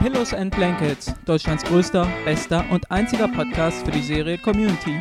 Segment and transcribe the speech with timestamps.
[0.00, 4.98] Pillows and Blankets, Deutschlands größter, bester und einziger Podcast für die Serie Community.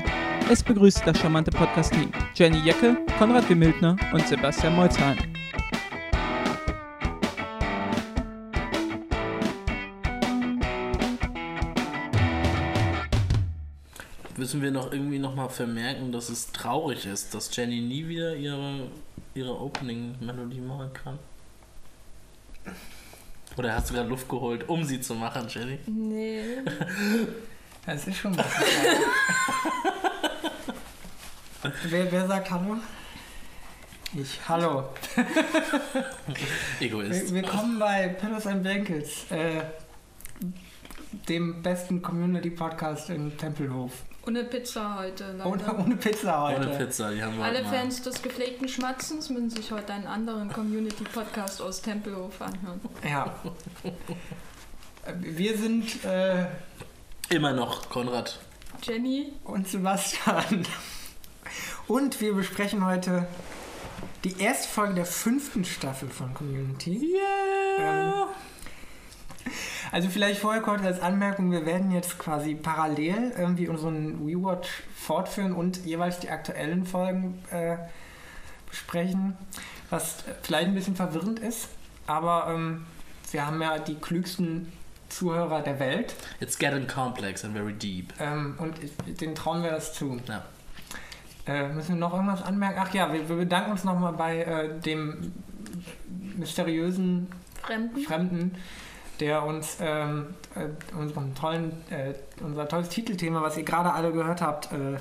[0.51, 5.17] Es begrüßt das charmante Podcast-Team Jenny Jecke, Konrad Wimildner und Sebastian Molzheim.
[14.36, 18.36] Müssen wir noch irgendwie noch mal vermerken, dass es traurig ist, dass Jenny nie wieder
[18.36, 18.89] ihre,
[19.34, 21.20] ihre Opening-Melodie machen kann?
[23.59, 25.79] Oder hast du gerade Luft geholt, um sie zu machen, Jenny?
[25.86, 26.59] Nee.
[27.86, 28.45] Das ist schon was.
[31.89, 32.77] wer, wer sagt Hallo?
[34.14, 34.40] Ich.
[34.48, 34.90] Hallo.
[36.80, 37.34] Egoist.
[37.34, 39.64] Wir- Willkommen bei Pillows and Blankets, äh,
[41.28, 43.91] dem besten Community-Podcast in Tempelhof.
[44.30, 45.46] Ohne Pizza heute, leider.
[45.48, 46.68] Ohne, ohne Pizza heute.
[46.68, 47.66] Ohne Pizza, die haben wir Alle.
[47.66, 52.80] Fans des gepflegten Schmatzens müssen sich heute einen anderen Community-Podcast aus Tempelhof anhören.
[53.04, 53.34] Ja.
[53.84, 56.46] Äh, Wir sind äh,
[57.30, 58.38] Immer noch, Konrad.
[58.84, 60.64] Jenny, und Sebastian.
[61.88, 63.28] Und wir besprechen heute
[64.23, 67.16] die erste Folge der fünften Staffel von Community.
[67.80, 68.14] Ähm,
[69.92, 75.54] also vielleicht vorher kurz als Anmerkung, wir werden jetzt quasi parallel irgendwie unseren Rewatch fortführen
[75.54, 77.78] und jeweils die aktuellen Folgen äh,
[78.70, 79.38] besprechen,
[79.90, 81.70] was vielleicht ein bisschen verwirrend ist,
[82.08, 82.86] aber ähm,
[83.31, 84.72] wir haben ja die klügsten
[85.09, 88.14] Zuhörer der Welt It's getting complex and very deep.
[88.20, 88.76] ähm, und
[89.20, 90.20] denen trauen wir das zu.
[90.28, 90.46] Ja.
[91.48, 92.80] Äh, müssen wir noch irgendwas anmerken?
[92.80, 95.31] Ach ja, wir, wir bedanken uns nochmal bei äh, dem
[96.38, 97.28] mysteriösen
[97.62, 98.00] Fremden.
[98.02, 98.56] Fremden,
[99.20, 104.42] der uns ähm, äh, unseren tollen, äh, unser tolles Titelthema, was ihr gerade alle gehört
[104.42, 104.98] habt, äh,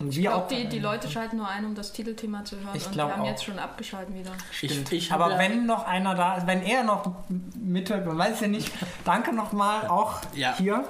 [0.00, 0.48] und Ich wir auch.
[0.48, 2.70] glaube, die, die Leute schalten nur ein, um das Titelthema zu hören.
[2.74, 3.26] Ich und glaub wir haben auch.
[3.26, 4.32] jetzt schon abgeschalten wieder.
[4.50, 4.90] Stimmt.
[4.92, 7.14] Ich- ich Aber ja- wenn noch einer da ist, wenn er noch
[7.54, 8.72] mithört, man weiß ja nicht,
[9.04, 10.56] danke nochmal auch Ja.
[10.58, 10.84] hier.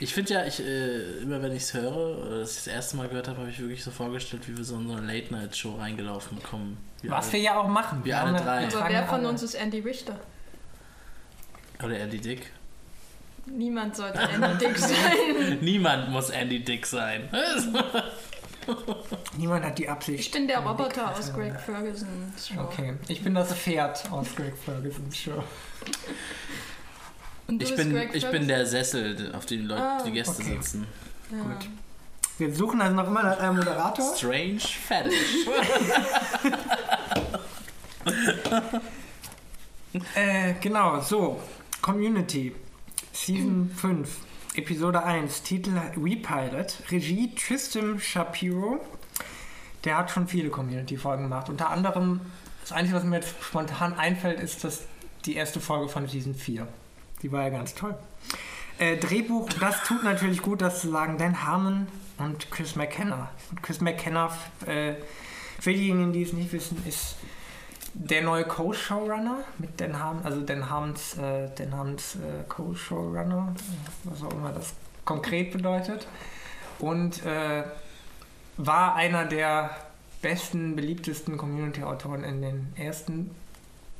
[0.00, 1.94] Ich finde ja, ich, äh, immer wenn ich es höre,
[2.26, 4.64] oder das ich das erste Mal gehört habe, habe ich wirklich so vorgestellt, wie wir
[4.64, 6.78] so in so eine Late-Night-Show reingelaufen kommen.
[7.02, 8.00] Wir Was alle- wir ja auch machen.
[8.02, 8.70] wir haben alle drei.
[8.70, 10.16] wir Aber wer von uns ist Andy Richter?
[11.82, 12.50] Oder Andy Dick.
[13.46, 15.58] Niemand sollte Andy Dick sein.
[15.60, 17.28] Niemand muss Andy Dick sein.
[19.36, 20.20] Niemand hat die Absicht.
[20.20, 21.60] Ich bin der Andy Roboter Dick aus Greg.
[21.60, 22.60] Fergusons Show.
[22.60, 25.42] Okay, ich bin das Pferd aus Greg Fergusons Show.
[27.46, 30.12] Und du Ich bin, Greg ich bin der Sessel, auf dem die Leute, Ah, die
[30.12, 30.54] Gäste okay.
[30.56, 30.86] sitzen.
[31.30, 31.42] Ja.
[31.42, 31.68] Gut.
[32.38, 34.16] Wir suchen also noch immer nach einem Moderator.
[34.16, 35.46] Strange Fetish.
[40.14, 41.40] Äh, genau, so.
[41.84, 42.54] Community.
[43.12, 44.08] Season 5.
[44.56, 45.42] Episode 1.
[45.42, 46.78] Titel Repilot.
[46.90, 48.80] Regie Tristan Shapiro.
[49.84, 51.50] Der hat schon viele Community-Folgen gemacht.
[51.50, 52.22] Unter anderem,
[52.62, 54.86] das Einzige, was mir jetzt spontan einfällt, ist das
[55.26, 56.66] die erste Folge von Season 4.
[57.20, 57.94] Die war ja ganz toll.
[58.78, 61.18] Äh, Drehbuch, das tut natürlich gut, das zu sagen.
[61.18, 63.30] Dan Harmon und Chris McKenna.
[63.60, 64.34] Chris McKenna,
[64.64, 64.94] äh,
[65.60, 67.16] für diejenigen, die es nicht wissen, ist
[67.94, 73.54] der neue Co-Showrunner mit Dan Harmon, also Dan Harmons, äh, Dan Harmons äh, Co-Showrunner,
[74.04, 74.74] was auch immer das
[75.04, 76.06] konkret bedeutet.
[76.80, 77.62] Und äh,
[78.56, 79.70] war einer der
[80.22, 83.30] besten, beliebtesten Community-Autoren in den ersten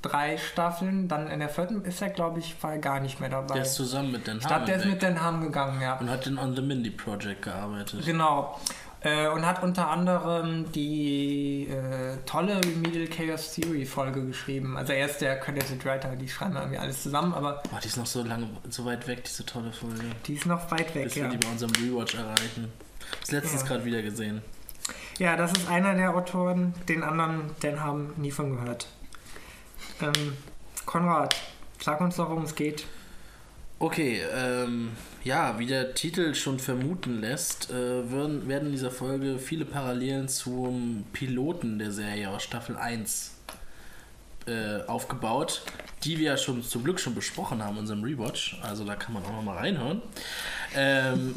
[0.02, 1.08] drei Staffeln.
[1.08, 3.54] Dann in der vierten ist er, glaube ich, war gar nicht mehr dabei.
[3.54, 5.98] Der ist zusammen mit Dan ich glaube, der ist mit weg Dan Harmon gegangen, ja.
[5.98, 8.04] und hat in On the Mindy Project gearbeitet.
[8.04, 8.58] Genau.
[9.04, 14.78] Äh, und hat unter anderem die äh, tolle Remedial Chaos Theory Folge geschrieben.
[14.78, 17.98] Also er ist der Credited Writer, die schreiben irgendwie alles zusammen, aber Boah, die ist
[17.98, 20.00] noch so lange, so weit weg, diese tolle Folge.
[20.26, 21.04] die ist noch weit weg.
[21.04, 21.28] Bis wir Ja.
[21.28, 22.72] die bei unserem Rewatch erreichen.
[23.20, 23.68] Das letztens Ja.
[23.68, 24.40] gerade wieder gesehen.
[25.18, 28.88] ja, das ist einer der Autoren, den anderen, den haben nie von gehört.
[30.00, 30.36] Ähm,
[30.86, 31.36] Konrad,
[31.78, 32.86] sag uns doch, worum es geht.
[33.78, 34.92] Okay, ähm,
[35.24, 40.28] ja, wie der Titel schon vermuten lässt, äh, werden, werden in dieser Folge viele Parallelen
[40.28, 43.32] zum Piloten der Serie aus Staffel 1
[44.46, 45.62] äh, aufgebaut,
[46.04, 48.58] die wir ja schon zum Glück schon besprochen haben in unserem Rewatch.
[48.62, 50.02] Also da kann man auch noch mal reinhören.
[50.76, 51.34] Ähm,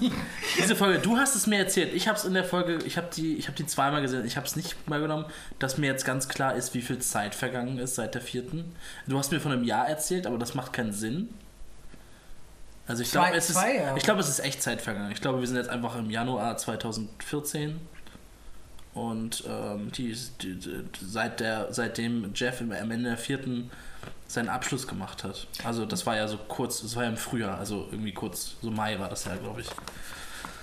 [0.58, 1.94] diese Folge, du hast es mir erzählt.
[1.94, 4.26] Ich habe es in der Folge, ich habe die, ich habe die zweimal gesehen.
[4.26, 5.26] Ich habe es nicht mal genommen,
[5.60, 8.74] dass mir jetzt ganz klar ist, wie viel Zeit vergangen ist seit der vierten.
[9.06, 11.28] Du hast mir von einem Jahr erzählt, aber das macht keinen Sinn.
[12.90, 13.58] Also ich glaube, es ist,
[13.96, 15.12] ich glaube, es ist echt Zeit vergangen.
[15.12, 17.78] Ich glaube, wir sind jetzt einfach im Januar 2014
[18.94, 23.70] und ähm, die, die, die, seit der, seitdem Jeff im, am Ende der vierten
[24.26, 25.46] seinen Abschluss gemacht hat.
[25.62, 28.72] Also das war ja so kurz, das war ja im Frühjahr, also irgendwie kurz, so
[28.72, 29.68] Mai war das ja, glaube ich.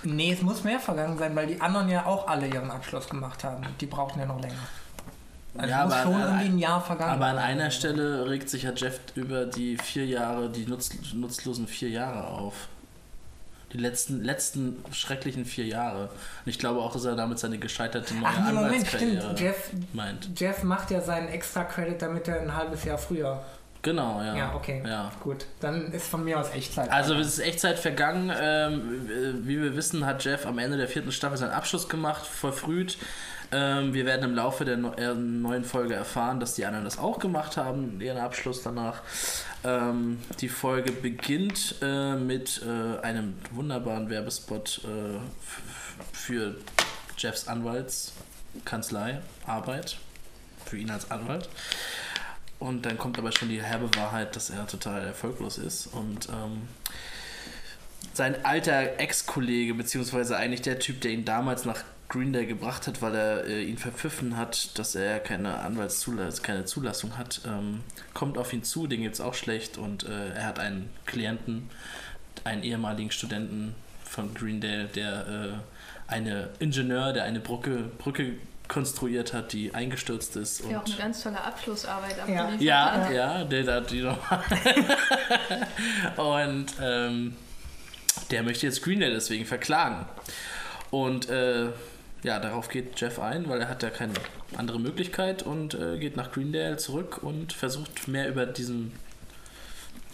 [0.02, 3.42] Nee, es muss mehr vergangen sein, weil die anderen ja auch alle ihren Abschluss gemacht
[3.42, 3.64] haben.
[3.80, 4.66] Die brauchten ja noch länger.
[5.58, 8.62] Also Ja, muss aber- schon irgendwie ein Jahr vergangen Aber an einer Stelle regt sich
[8.62, 12.54] ja Jeff über die vier Jahre, die nutz, nutzlosen vier Jahre auf.
[13.72, 16.04] Die letzten, letzten schrecklichen vier Jahre.
[16.04, 19.38] Und ich glaube auch, dass er damit seine gescheiterte neue Ach nee, Moment, stimmt.
[19.40, 20.40] Jeff, meint.
[20.40, 23.42] Jeff macht ja seinen extra Credit, damit er ein halbes Jahr früher.
[23.82, 24.34] Genau, ja.
[24.36, 24.82] Ja, okay.
[24.86, 25.12] Ja.
[25.20, 26.90] Gut, dann ist von mir aus Echtzeit.
[26.90, 28.32] Also es ist Echtzeit vergangen.
[28.40, 29.08] Ähm,
[29.44, 32.96] wie wir wissen, hat Jeff am Ende der vierten Staffel seinen Abschluss gemacht, verfrüht.
[33.50, 37.18] Ähm, wir werden im Laufe der äh, neuen Folge erfahren, dass die anderen das auch
[37.18, 39.02] gemacht haben, ihren Abschluss danach.
[39.64, 45.18] Ähm, die Folge beginnt äh, mit äh, einem wunderbaren Werbespot äh,
[46.12, 46.56] für
[47.16, 49.96] Jeffs Anwaltskanzlei, Arbeit,
[50.66, 51.48] für ihn als Anwalt.
[52.58, 55.86] Und dann kommt aber schon die herbe Wahrheit, dass er total erfolglos ist.
[55.86, 56.68] Und ähm,
[58.12, 63.14] sein alter Ex-Kollege, beziehungsweise eigentlich der Typ, der ihn damals nach Greendale gebracht hat, weil
[63.14, 67.80] er äh, ihn verpfiffen hat, dass er keine Anwaltszulassung, keine Zulassung hat, ähm,
[68.14, 71.68] kommt auf ihn zu, den geht's auch schlecht und äh, er hat einen Klienten,
[72.44, 73.74] einen ehemaligen Studenten
[74.04, 78.34] von Greendale, der äh, eine Ingenieur, der eine Brücke, Brücke
[78.68, 80.60] konstruiert hat, die eingestürzt ist.
[80.60, 82.22] Ja, auch und eine ganz tolle Abschlussarbeit Ja.
[82.22, 83.12] abgeliefert ja, hat.
[83.12, 84.44] ja, der da die nochmal.
[86.16, 87.36] und ähm,
[88.30, 90.06] der möchte jetzt Greendale deswegen verklagen.
[90.90, 91.68] Und äh,
[92.22, 94.14] ja, darauf geht Jeff ein, weil er hat ja keine
[94.56, 98.92] andere Möglichkeit und äh, geht nach Greendale zurück und versucht mehr über diesen,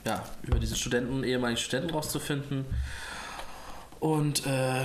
[0.05, 2.67] ja, über diesen Studenten, ehemaligen Studenten rauszufinden.
[4.01, 4.85] Und äh,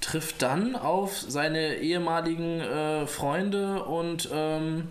[0.00, 4.90] trifft dann auf seine ehemaligen äh, Freunde und ähm,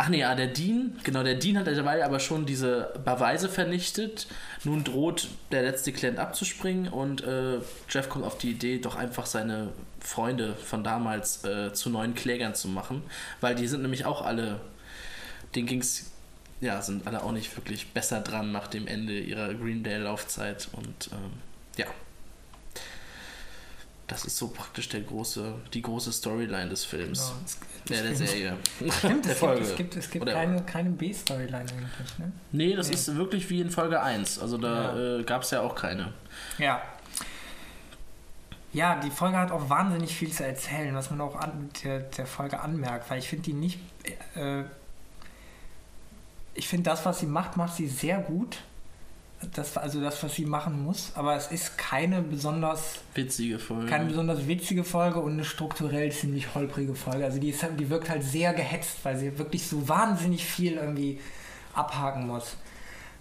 [0.00, 4.28] ach nee, ja, der Dean, genau, der Dean hat dabei aber schon diese Beweise vernichtet.
[4.64, 9.26] Nun droht der letzte Klient abzuspringen und äh, Jeff kommt auf die Idee, doch einfach
[9.26, 9.68] seine
[10.00, 13.02] Freunde von damals äh, zu neuen Klägern zu machen,
[13.42, 14.62] weil die sind nämlich auch alle,
[15.54, 16.10] denen ging's
[16.62, 21.32] ja, sind alle auch nicht wirklich besser dran nach dem Ende ihrer Greendale-Laufzeit und ähm,
[21.76, 21.86] ja.
[24.10, 27.32] Das ist so praktisch der große, die große Storyline des Films.
[27.86, 28.00] Genau.
[28.00, 28.56] Ja, der Serie.
[28.98, 29.60] Stimmt, der es Folge.
[29.60, 32.18] gibt, es gibt, es gibt Oder- keine, keine B-Storyline eigentlich.
[32.18, 32.32] Ne?
[32.50, 32.94] Nee, das Nee.
[32.94, 34.40] ist wirklich wie in Folge 1.
[34.40, 35.18] Also da Ja.
[35.20, 36.12] äh, gab es ja auch keine.
[36.58, 36.82] Ja.
[38.72, 42.26] Ja, die Folge hat auch wahnsinnig viel zu erzählen, was man auch an der, der
[42.26, 43.78] Folge anmerkt, weil ich finde die nicht.
[44.34, 44.64] Äh,
[46.54, 48.58] ich finde das, was sie macht, macht sie sehr gut.
[49.54, 53.86] Das, also das, was sie machen muss, aber es ist keine besonders, Witzige Folge.
[53.86, 57.24] keine besonders witzige Folge und eine strukturell ziemlich holprige Folge.
[57.24, 60.74] Also die, ist, halt- die wirkt halt sehr gehetzt, weil sie wirklich so wahnsinnig viel
[60.74, 61.20] irgendwie
[61.72, 62.56] abhaken muss.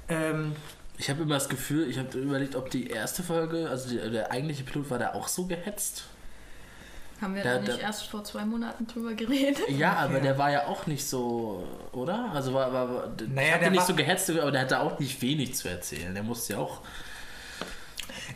[0.09, 0.53] Ähm,
[0.97, 4.29] ich habe immer das Gefühl, ich habe überlegt, ob die erste Folge, also die, der
[4.31, 6.03] eigentliche Pilot, war der auch so gehetzt?
[7.21, 9.59] Haben wir Da- da, nicht da- erst vor zwei Monaten drüber geredet?
[9.69, 10.19] Ja, aber Ja.
[10.21, 12.31] der war ja auch nicht so, oder?
[12.33, 15.21] Also war, war, war Naja, der nicht war- so gehetzt, aber der hatte auch nicht
[15.21, 16.13] wenig zu erzählen.
[16.13, 16.81] Der musste ja auch.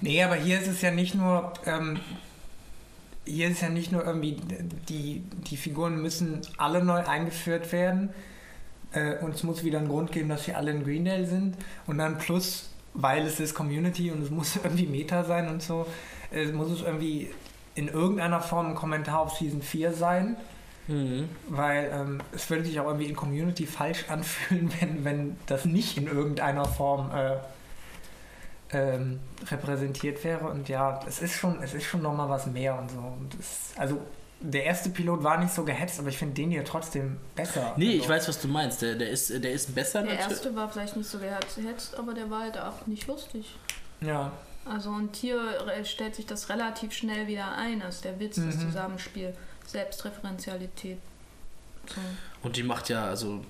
[0.02, 2.00] Nee, aber hier ist es ja nicht nur, ähm,
[3.26, 4.38] hier ist ja nicht nur irgendwie,
[4.90, 8.10] die, die Figuren müssen alle neu eingeführt werden
[8.92, 11.56] äh, und es muss wieder einen Grund geben, dass sie alle in Greendale sind
[11.88, 15.88] und dann plus, weil es ist Community und es muss irgendwie Meta sein und so,
[16.34, 17.30] äh, muss es irgendwie
[17.76, 20.38] in irgendeiner Form ein Kommentar auf Season 4 sein,
[20.88, 21.30] Mhm.
[21.48, 25.98] weil ähm, es würde sich auch irgendwie in Community falsch anfühlen, wenn, wenn das nicht
[25.98, 27.38] in irgendeiner Form äh,
[28.72, 29.20] ähm,
[29.50, 30.46] repräsentiert wäre.
[30.48, 32.98] Und ja, es ist schon, es ist schon nochmal was mehr und so.
[32.98, 34.02] Und es, also
[34.42, 37.74] der erste Pilot war nicht so gehetzt, aber ich finde den hier trotzdem besser.
[37.78, 38.82] Nee, ich also, weiß, was du meinst.
[38.82, 40.32] Der, der, ist, der ist besser Der natürlich.
[40.32, 43.56] erste war vielleicht nicht so gehetzt, aber der war halt auch nicht lustig.
[44.02, 44.34] Ja,
[44.66, 45.40] Also und hier
[45.84, 48.62] stellt sich das relativ schnell wieder ein, als der Witz, das Mhm.
[48.62, 49.34] Zusammenspiel,
[49.68, 50.98] Selbstreferenzialität.
[51.88, 52.00] So.
[52.44, 53.44] Und die macht ja, also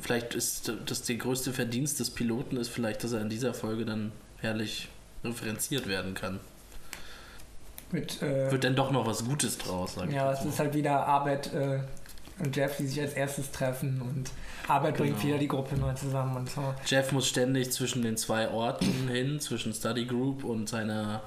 [0.00, 3.84] vielleicht ist das der größte Verdienst des Piloten ist vielleicht, dass er in dieser Folge
[3.84, 4.88] dann herrlich
[5.24, 6.38] referenziert werden kann.
[7.90, 10.50] mit, äh, Wird dann doch noch was Gutes draus, sag ich ja, es mal.
[10.50, 11.80] ist halt wieder Arbeit äh,
[12.40, 14.30] und Jeff, die sich als erstes treffen und
[14.68, 15.28] Arbeit bringt Genau.
[15.28, 16.74] wieder die Gruppe neu zusammen und so.
[16.86, 21.22] Jeff muss ständig zwischen den zwei Orten hin, zwischen Study Group und seiner,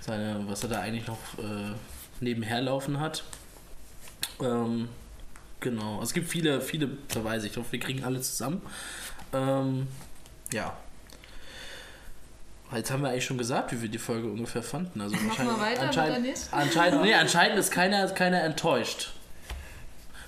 [0.00, 1.72] seine, was er da eigentlich noch äh,
[2.20, 3.24] nebenher laufen hat.
[4.42, 4.88] Ähm,
[5.60, 6.02] genau.
[6.02, 7.46] Es gibt viele, viele Verweise.
[7.46, 8.60] Ich hoffe, wir kriegen alle zusammen.
[9.32, 9.86] Ähm,
[10.52, 10.76] ja.
[12.74, 15.00] Jetzt haben wir eigentlich schon gesagt, wie wir die Folge ungefähr fanden.
[15.00, 19.12] Also Machen wir wahrscheinlich- weiter anscheinend, anscheinend, nee, anscheinend ist keiner, keiner enttäuscht.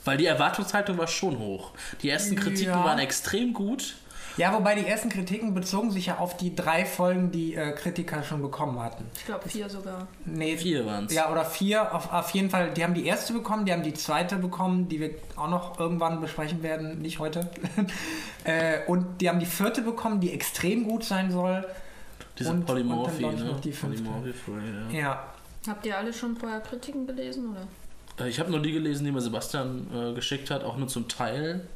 [0.07, 1.73] Weil die Erwartungshaltung war schon hoch.
[2.03, 2.85] Die ersten Kritiken Ja.
[2.85, 3.97] waren extrem gut.
[4.37, 8.23] Ja, wobei die ersten Kritiken bezogen sich ja auf die drei Folgen, die äh, Kritiker
[8.23, 9.07] schon bekommen hatten.
[9.17, 10.09] Ich glaube vier sogar.
[10.27, 11.15] Nee, Vier waren's.
[11.15, 11.95] Ja, oder vier.
[11.95, 15.01] Auf, auf jeden Fall, die haben die erste bekommen, die haben die zweite bekommen, die
[15.01, 17.49] wir auch noch irgendwann besprechen werden, nicht heute.
[18.45, 21.65] äh, und die haben die vierte bekommen, die extrem gut sein soll.
[22.39, 23.45] Diese Und- und dann Polymorphie, ich ne?
[23.47, 24.03] noch die fünfte.
[24.03, 25.01] Polymorphie, ja.
[25.01, 25.25] Ja.
[25.67, 27.67] Habt ihr alle schon vorher Kritiken gelesen oder?
[28.19, 31.09] Äh, Ich habe nur die gelesen, die mir Sebastian äh, geschickt hat, auch nur zum
[31.09, 31.67] Teil.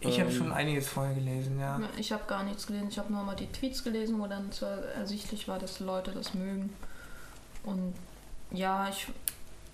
[0.00, 1.80] Ich habe Ähm, schon einiges vorher gelesen, ja.
[1.96, 2.88] Ich habe gar nichts gelesen.
[2.90, 6.34] Ich habe nur mal die Tweets gelesen, wo dann zwar ersichtlich war, dass Leute das
[6.34, 6.74] mögen.
[7.62, 7.94] Und
[8.50, 9.06] ja, ich,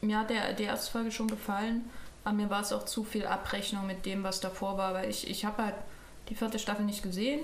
[0.01, 1.89] mir hat der, die erste Folge schon gefallen,
[2.25, 5.29] aber mir war es auch zu viel Abrechnung mit dem, was davor war, weil ich,
[5.29, 5.75] ich habe halt
[6.29, 7.41] die vierte Staffel nicht gesehen.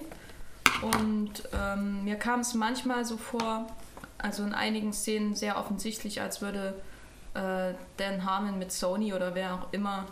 [0.82, 3.66] Und ähm, mir kam es manchmal so vor,
[4.18, 6.74] also in einigen Szenen sehr offensichtlich, als würde
[7.36, 10.06] äh, Dan Harmon mit Sony oder wer auch immer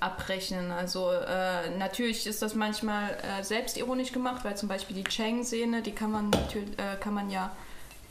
[0.00, 0.72] abrechnen.
[0.72, 5.92] Also äh, natürlich ist das manchmal äh, selbstironisch gemacht, weil zum Beispiel die Chang-Szene, die
[5.92, 7.52] kann man natürlich, äh, kann man ja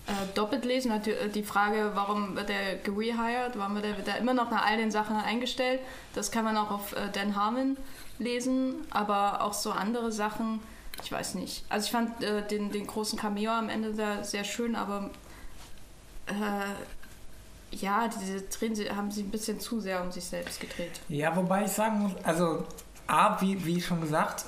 [0.05, 0.91] äh, doppelt lesen.
[0.91, 4.65] Äh, die Frage, warum wird er gerehired, warum wird er, wird er immer noch nach
[4.65, 5.81] all den Sachen eingestellt,
[6.13, 7.75] das kann man auch auf äh, Dan Harmon
[8.19, 10.59] lesen, aber auch so andere Sachen,
[11.03, 11.63] ich weiß nicht.
[11.69, 12.21] Also ich fand
[12.51, 15.09] den, den großen Cameo am Ende da sehr schön, aber
[17.71, 20.99] ja, diese sie, haben sie ein bisschen zu sehr um sich selbst gedreht.
[21.09, 22.65] Ja, wobei ich sagen muss, also
[23.07, 24.45] A, wie, wie schon gesagt,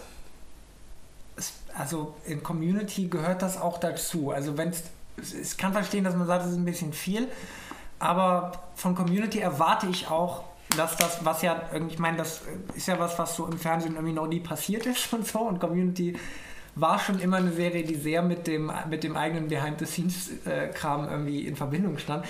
[1.35, 4.31] es, also in Community gehört das auch dazu.
[4.31, 4.83] Also wenn es,
[5.33, 7.27] ich kann verstehen, dass man sagt, es ist ein bisschen viel,
[7.99, 10.43] aber von Community erwarte ich auch,
[10.77, 12.41] dass das, was ja, ich meine, das
[12.75, 15.59] ist ja was, was so im Fernsehen irgendwie noch nie passiert ist und so und
[15.59, 16.17] Community
[16.75, 21.55] war schon immer eine Serie, die sehr mit dem, mit dem eigenen Behind-the-Scenes-Kram irgendwie in
[21.55, 22.25] Verbindung stand.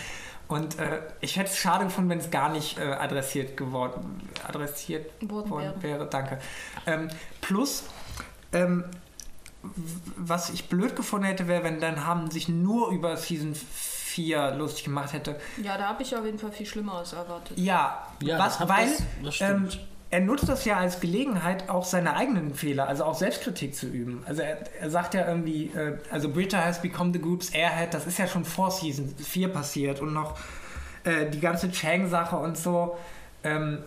[0.52, 5.10] Und äh, ich hätte es schade gefunden, wenn es gar nicht äh, adressiert geworden, adressiert
[5.22, 6.00] Worden worden wäre.
[6.00, 6.08] wäre.
[6.10, 6.40] Danke.
[6.86, 7.84] Ähm, plus,
[8.52, 8.84] ähm,
[10.18, 14.84] was ich blöd gefunden hätte, wäre, wenn dann haben sich nur über Season 4 lustig
[14.86, 15.40] gemacht hätte.
[15.62, 17.58] Ja, da habe ich auf jeden Fall viel Schlimmeres erwartet.
[17.58, 19.04] Ja, Ja, was, das weil das-
[19.40, 19.88] das ähm, stimmt.
[20.12, 24.24] Er nutzt das ja als Gelegenheit, auch seine eigenen Fehler, also auch Selbstkritik zu üben.
[24.26, 28.06] Also er, er sagt ja irgendwie, äh, also Britta has become the group's airhead, das
[28.06, 30.38] ist ja schon vor Season 4 passiert und noch
[31.06, 32.98] äh, die ganze Chang-Sache und so,
[33.46, 33.80] ähm,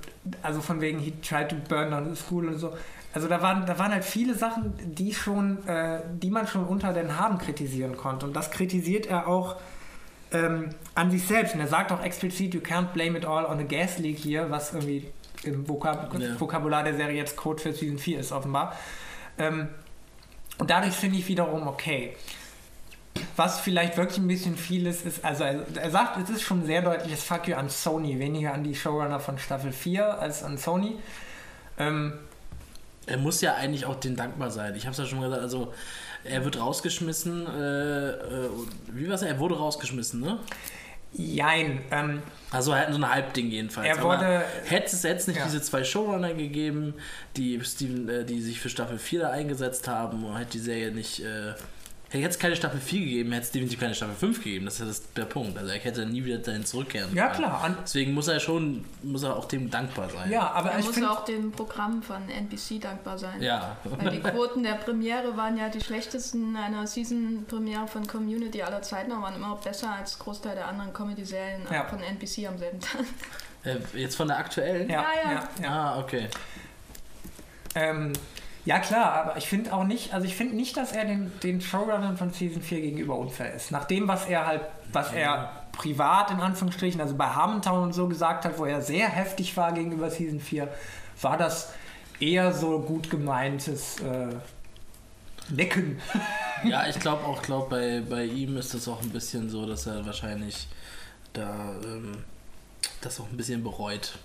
[0.42, 2.74] also von wegen he tried to burn down the school und so.
[3.12, 6.92] Also da waren, da waren halt viele Sachen, die schon, äh, die man schon unter
[6.92, 8.26] den Haaren kritisieren konnte.
[8.26, 9.56] Und das kritisiert er auch
[10.32, 11.54] ähm, an sich selbst.
[11.54, 14.50] Und er sagt auch explizit, you can't blame it all on the gas leak hier,
[14.50, 15.12] was irgendwie
[15.46, 16.38] im Vokab Ja.
[16.40, 18.76] Vokabular der Serie jetzt Code für Season 4 ist, offenbar.
[19.38, 19.68] Ähm,
[20.58, 22.16] und dadurch finde ich wiederum okay.
[23.36, 26.82] Was vielleicht wirklich ein bisschen viel ist, ist, also er, sagt, es ist schon sehr
[26.82, 30.96] deutliches Fuck you an Sony, weniger an die Showrunner von Staffel 4 als an Sony.
[31.78, 32.12] Ähm,
[33.06, 34.74] Er muss ja eigentlich auch denen dankbar sein.
[34.74, 35.72] Ich habe es ja schon gesagt, also
[36.24, 37.46] er wird rausgeschmissen.
[37.46, 38.48] Äh, äh,
[38.92, 39.22] wie war es?
[39.22, 40.38] Er wurde rausgeschmissen, ne?
[41.14, 41.80] Jein.
[41.90, 43.86] Ähm, Also er hat so ein Halbding jedenfalls.
[43.88, 45.44] Er wurde- hätte es jetzt nicht Ja.
[45.44, 46.94] diese zwei Showrunner gegeben,
[47.36, 51.20] die Steven, äh, die sich für Staffel 4 da eingesetzt haben, hätte die Serie nicht.
[51.20, 51.54] Äh,
[52.22, 54.64] hätte es keine Staffel 4 gegeben, hätte es definitiv keine Staffel 5 gegeben.
[54.66, 55.56] Das ist ja das, der Punkt.
[55.58, 57.14] Also er hätte nie wieder dahin zurückkehren.
[57.14, 57.44] ja, können.
[57.44, 57.76] klar.
[57.82, 60.30] Deswegen muss er schon, muss er auch dem dankbar sein.
[60.30, 63.40] ja, aber Er ich muss auch dem Programm von NBC dankbar sein.
[63.42, 63.76] Ja.
[63.84, 69.12] Weil die Quoten der Premiere waren ja die schlechtesten einer Season-Premiere von Community aller Zeiten,
[69.12, 71.84] aber waren immer noch besser als Großteil der anderen Comedy-Serien Ja.
[71.84, 73.00] von NBC am selben Tag.
[73.64, 74.90] Äh, jetzt von der aktuellen?
[74.90, 75.48] Ja, Ja, ja, ja.
[75.62, 75.70] ja.
[75.70, 76.28] Ah, okay.
[77.74, 78.12] Ähm,
[78.64, 81.60] ja, klar, aber ich finde auch nicht, also ich finde nicht, dass er den, den
[81.60, 83.70] Showrunnern von Season 4 gegenüber unfair ist.
[83.70, 88.08] Nach dem, was er halt, was er privat in Anführungsstrichen, also bei Harmontown und so
[88.08, 90.68] gesagt hat, wo er sehr heftig war gegenüber Season 4,
[91.20, 91.72] war das
[92.20, 94.34] eher so gut gemeintes äh,
[95.52, 96.00] Necken.
[96.64, 99.86] Ja, ich glaube auch, glaub, bei, bei ihm ist es auch ein bisschen so, dass
[99.86, 100.66] er wahrscheinlich
[101.34, 102.24] da ähm,
[103.02, 104.16] das auch ein bisschen bereut.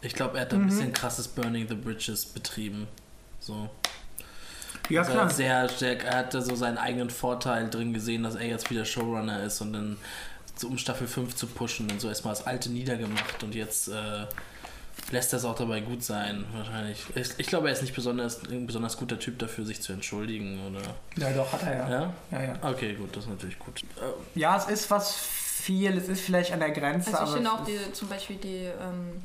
[0.00, 0.66] Ich glaube, er hat da ein Mhm.
[0.66, 2.88] bisschen krasses Burning the Bridges betrieben.
[3.42, 3.68] So.
[4.88, 5.30] Ja, also klar.
[5.30, 9.42] Sehr, sehr, er hatte so seinen eigenen Vorteil drin gesehen, dass er jetzt wieder Showrunner
[9.44, 9.96] ist und dann
[10.56, 14.26] so um Staffel 5 zu pushen und so erstmal das alte niedergemacht und jetzt äh,
[15.10, 17.04] lässt er es auch dabei gut sein, wahrscheinlich.
[17.14, 20.60] Ich, ich glaube, er ist nicht besonders ein besonders guter Typ dafür, sich zu entschuldigen,
[20.66, 20.82] oder?
[21.16, 21.90] Ja, doch, hat er ja.
[21.90, 22.14] Ja?
[22.30, 22.54] Ja, ja.
[22.62, 23.82] Okay, gut, das ist natürlich gut.
[23.82, 27.32] Äh, ja es ist was viel, es ist vielleicht an der Grenze, Also ich aber.
[27.34, 29.22] finde auch die, zum Beispiel die, ähm,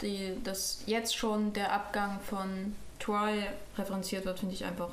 [0.00, 3.42] die, dass jetzt schon der Abgang von Troy
[3.76, 4.90] referenziert wird, finde ich einfach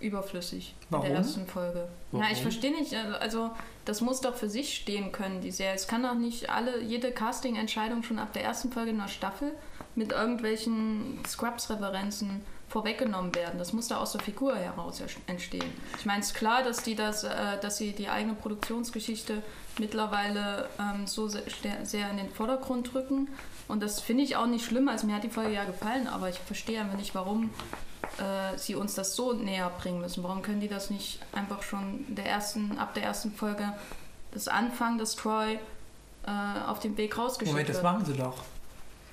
[0.00, 1.06] überflüssig in Warum?
[1.06, 1.86] der ersten Folge.
[2.10, 2.24] Warum?
[2.26, 2.94] Ja, ich verstehe nicht.
[2.94, 3.50] also- Also
[3.84, 5.74] das muss doch für sich stehen können, die Serie.
[5.74, 9.52] Es kann doch nicht alle, jede Casting-Entscheidung schon ab der ersten Folge in der Staffel
[9.94, 13.58] mit irgendwelchen Scrubs-Referenzen vorweggenommen werden.
[13.58, 15.70] Das muss da aus der Figur heraus entstehen.
[15.98, 19.42] Ich meine, es ist klar, dass die das, äh, dass sie die eigene Produktionsgeschichte
[19.78, 21.42] mittlerweile ähm, so sehr,
[21.84, 23.28] sehr in den Vordergrund drücken.
[23.68, 24.88] Und das finde ich auch nicht schlimm.
[24.88, 27.50] Also mir hat die Folge ja gefallen, aber ich verstehe einfach nicht, warum
[28.18, 30.22] äh, sie uns das so näher bringen müssen.
[30.22, 33.72] Warum können die das nicht einfach schon der ersten, ab der ersten Folge
[34.32, 35.58] das Anfang, dass Troy
[36.26, 36.30] äh,
[36.66, 37.84] auf dem Weg rausgeschickt Moment, das wird?
[37.84, 38.36] machen sie doch.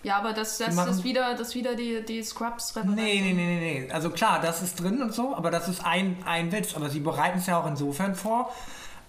[0.01, 3.81] Ja, aber das, das, das wieder, das wieder die, die scrubs Nee, nee, nee, nee,
[3.81, 3.91] nee.
[3.91, 6.73] Also klar, das ist drin und so, aber das ist ein, ein Witz.
[6.75, 8.53] Aber sie bereiten es ja auch insofern vor,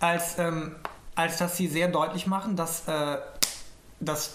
[0.00, 0.74] als, ähm,
[1.14, 3.18] als dass sie sehr deutlich machen, dass, äh,
[4.00, 4.34] dass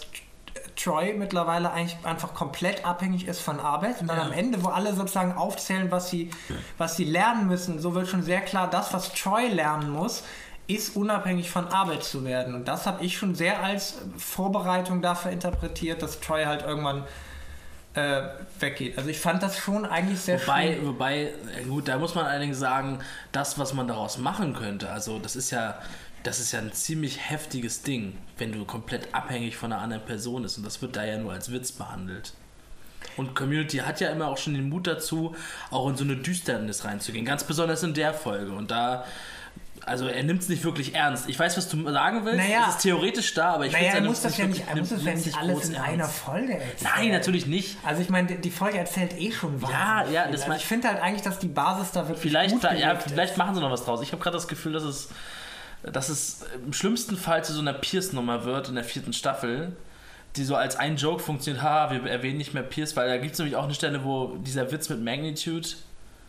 [0.76, 4.00] Troy mittlerweile eigentlich einfach komplett abhängig ist von Arbeit.
[4.00, 6.30] Und dann am Ende, wo alle sozusagen aufzählen, was sie,
[6.78, 10.22] was sie lernen müssen, so wird schon sehr klar, das, was Troy lernen muss,
[10.68, 12.54] ist unabhängig von Arbeit zu werden.
[12.54, 17.04] Und das habe ich schon sehr als Vorbereitung dafür interpretiert, dass Troy halt irgendwann
[17.94, 18.22] äh,
[18.60, 18.98] weggeht.
[18.98, 20.86] Also ich fand das schon eigentlich sehr Wobei, schön.
[20.86, 22.98] wobei, äh, gut, da muss man allerdings sagen,
[23.32, 25.78] das, was man daraus machen könnte, also das ist ja,
[26.26, 30.42] das ist ja ein ziemlich heftiges Ding, wenn du komplett abhängig von einer anderen Person
[30.42, 30.58] bist.
[30.58, 32.32] Und das wird da ja nur als Witz behandelt.
[33.16, 35.34] Und Community hat ja immer auch schon den Mut dazu,
[35.70, 37.24] auch in so eine Düsternis reinzugehen.
[37.24, 38.52] Ganz besonders in der Folge.
[38.52, 39.04] Und da,
[39.84, 41.28] also er nimmt es nicht wirklich ernst.
[41.28, 42.38] Ich weiß, was du sagen willst.
[42.38, 42.66] Naja.
[42.68, 44.88] es ist theoretisch da, aber ich Naja, er finde, muss das ja nicht, er muss
[44.88, 45.88] das ja nicht alles in ernst.
[45.88, 46.90] einer Folge erzählen.
[46.96, 47.76] Nein, natürlich nicht.
[47.84, 49.70] Also ich meine, die- Folge erzählt eh schon was.
[49.70, 52.64] Ja, ja, das also ich finde halt eigentlich, dass die Basis da wirklich Vielleicht, gut
[52.64, 53.12] ja, gelegt ist.
[53.12, 54.02] vielleicht machen sie noch was draus.
[54.02, 55.08] Ich habe gerade das Gefühl, dass es,
[55.82, 59.72] dass es im schlimmsten Fall zu so einer Pierce-Nummer wird in der vierten Staffel,
[60.36, 61.62] die so als ein Joke funktioniert.
[61.62, 64.36] Ha, wir erwähnen nicht mehr Pierce, weil da gibt es nämlich auch eine Stelle, wo
[64.36, 65.68] dieser Witz mit Magnitude,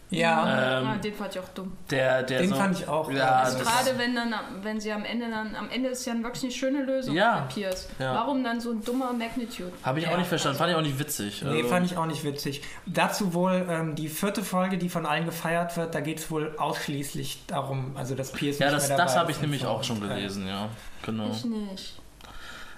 [0.10, 1.76] Ja, Ähm, ja, den fand ich auch dumm.
[1.90, 5.04] der, der Den so, fand ich auch, Ja, also Gerade wenn dann, wenn sie am
[5.04, 7.46] Ende dann, am Ende ist ja wirklich eine schöne Lösung Ja.
[7.50, 7.90] für Pierce.
[8.00, 8.14] Ja.
[8.16, 9.74] Warum dann so ein dummer Magnitude?
[9.84, 10.58] habe ich auch Ja, nicht verstanden.
[10.60, 11.42] Fand ich auch nicht witzig.
[11.44, 12.62] nee, Also- fand ich auch nicht witzig.
[12.86, 16.56] Dazu wohl ähm, die vierte Folge, die von allen gefeiert wird, da geht es wohl
[16.58, 20.00] ausschließlich darum, also dass Pierce ja, nicht das, mehr das habe ich nämlich auch schon
[20.00, 20.70] gelesen, ja.
[21.04, 21.32] Genau.
[21.32, 22.00] Ich nicht.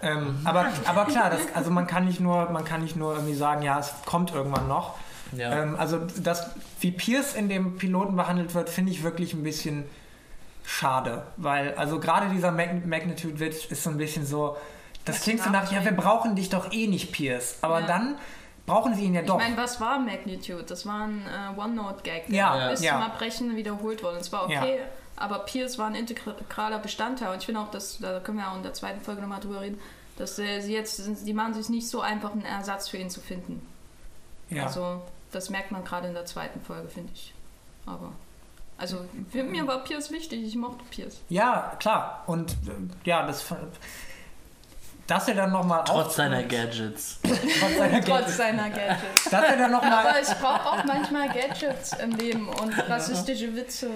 [0.02, 3.34] Ähm, aber, aber klar, das, also man kann nicht nur, man kann nicht nur irgendwie
[3.36, 4.96] sagen, ja, es kommt irgendwann noch.
[5.36, 5.64] Ja.
[5.64, 9.86] Ähm, also das, wie Pierce in dem Piloten behandelt wird, finde ich wirklich ein bisschen
[10.66, 14.58] schade, weil also gerade dieser Mag Magnitude-Witz ist so ein bisschen so,
[15.06, 17.88] das Das klingt so nach, ja, wir brauchen dich doch eh nicht, Pierce, aber Ja.
[17.88, 18.16] dann
[18.68, 19.38] brauchen sie ihn ja Ich doch.
[19.40, 20.64] meine, was war Magnitude?
[20.64, 22.94] Das war ein äh, One-Note-Gag, der Ja, bis ja.
[22.94, 24.16] zum Erbrechen wiederholt wurde.
[24.18, 24.80] Und es war okay,
[25.16, 27.30] aber Pierce war ein integraler Bestandteil.
[27.32, 29.62] Und ich finde auch, dass, da können wir auch in der zweiten Folge nochmal drüber
[29.62, 29.80] reden,
[30.18, 33.22] dass äh, sie jetzt, die machen sich nicht so einfach, einen Ersatz für ihn zu
[33.22, 33.66] finden.
[34.50, 34.66] ja.
[34.68, 37.34] Also, das merkt man gerade in der zweiten Folge, finde ich.
[37.86, 38.12] Aber,
[38.78, 38.98] also,
[39.32, 41.22] für mir war Pierce wichtig, ich mochte Pierce.
[41.30, 42.24] ja, klar.
[42.28, 42.56] Und äh,
[43.04, 43.42] ja, das
[45.10, 47.20] dass er dann nochmal Trotz seiner Gadgets.
[47.24, 49.24] trotz seiner Trotz Gadgets, seiner Gadgets.
[49.32, 53.90] dass er dann nochmal Aber ich brauche auch manchmal Gadgets im Leben und rassistische Witze.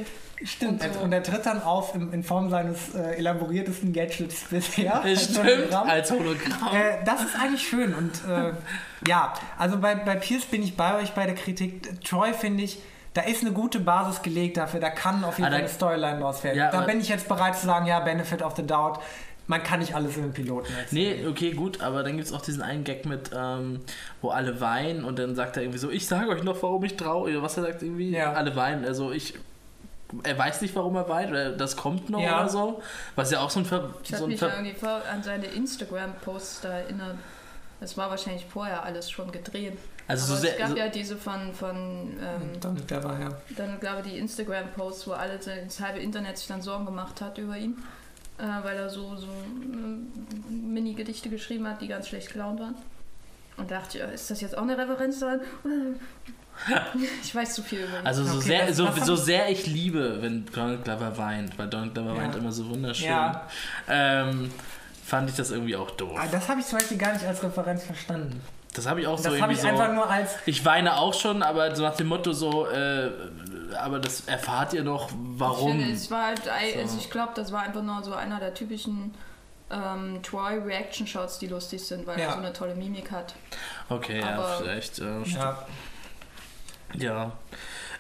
[0.45, 0.99] Stimmt, Und so.
[0.99, 5.01] und er tritt dann auf in, in Form seines äh, elaboriertesten Gadgets bisher.
[5.01, 5.89] als Stimmt, Hologramm.
[5.89, 6.75] als Hologramm.
[6.75, 8.51] Äh, das ist eigentlich schön und äh,
[9.07, 12.03] ja, also bei, bei Pierce bin ich bei euch bei der Kritik.
[12.03, 12.79] Troy finde ich,
[13.13, 16.19] da ist eine gute Basis gelegt dafür, da kann auf jeden Ah, Fall eine Storyline
[16.19, 16.57] draus werden.
[16.57, 18.99] Ja, da bin ich jetzt bereit zu sagen, ja, Benefit of the Doubt,
[19.47, 21.21] man kann nicht alles in den Piloten erzählen.
[21.21, 23.81] Nee, okay, gut, aber dann gibt es auch diesen einen Gag mit, ähm,
[24.21, 26.95] wo alle weinen und dann sagt er irgendwie so, ich sage euch noch, warum ich
[26.95, 27.41] traue.
[27.41, 28.33] Was er sagt irgendwie, Ja.
[28.33, 28.85] alle weinen.
[28.85, 29.33] Also ich,
[30.23, 32.39] er weiß nicht, warum er weint, oder das kommt noch Ja.
[32.41, 32.81] oder so.
[33.15, 33.89] Was ja auch so ein Ver...
[34.03, 37.15] Ich So habe ein mich Ver irgendwie vor, an seine Instagram-Posts da erinnert.
[37.79, 39.77] Das war wahrscheinlich vorher alles schon gedreht.
[40.07, 40.53] also Aber so sehr...
[40.53, 41.75] es gab So, ja diese von, von
[42.21, 43.29] ähm, Dann, der war ja.
[43.57, 47.37] dann glaube ich die Instagram-Posts, wo alle das halbe Internet sich dann Sorgen gemacht hat
[47.39, 47.77] über ihn,
[48.37, 52.75] äh, weil er so, so äh, Mini-Gedichte geschrieben hat, die ganz schlecht gelaunt waren.
[53.57, 55.39] Und dachte, ja, ist das jetzt auch eine Referenz daran?
[57.23, 58.05] Ich weiß zu viel über ihn.
[58.05, 61.67] also so, Okay, sehr, so, so ich- sehr ich liebe, wenn Donald Glover weint, weil
[61.67, 62.21] Donald Glover Ja.
[62.21, 63.47] weint immer so wunderschön, Ja.
[63.89, 64.51] ähm,
[65.03, 66.11] fand ich das irgendwie auch doof.
[66.15, 68.39] Ah, Das habe ich zum Beispiel gar nicht als Referenz verstanden.
[68.75, 69.67] Das habe ich auch so Das habe irgendwie ich so...
[69.67, 70.35] einfach nur als.
[70.45, 73.09] Ich weine auch schon, aber so nach dem Motto so, äh,
[73.75, 75.71] aber das erfahrt ihr doch, Ich warum.
[75.79, 79.13] finde, es war halt, also ich glaube, das war einfach nur so einer der typischen
[79.71, 82.25] ähm, Troy-Reaction-Shots, die lustig sind, weil Ja.
[82.27, 83.33] er so eine tolle Mimik hat.
[83.89, 84.99] Okay, ja, Aber- vielleicht.
[84.99, 85.65] Äh, Ja,
[86.95, 87.31] Ja.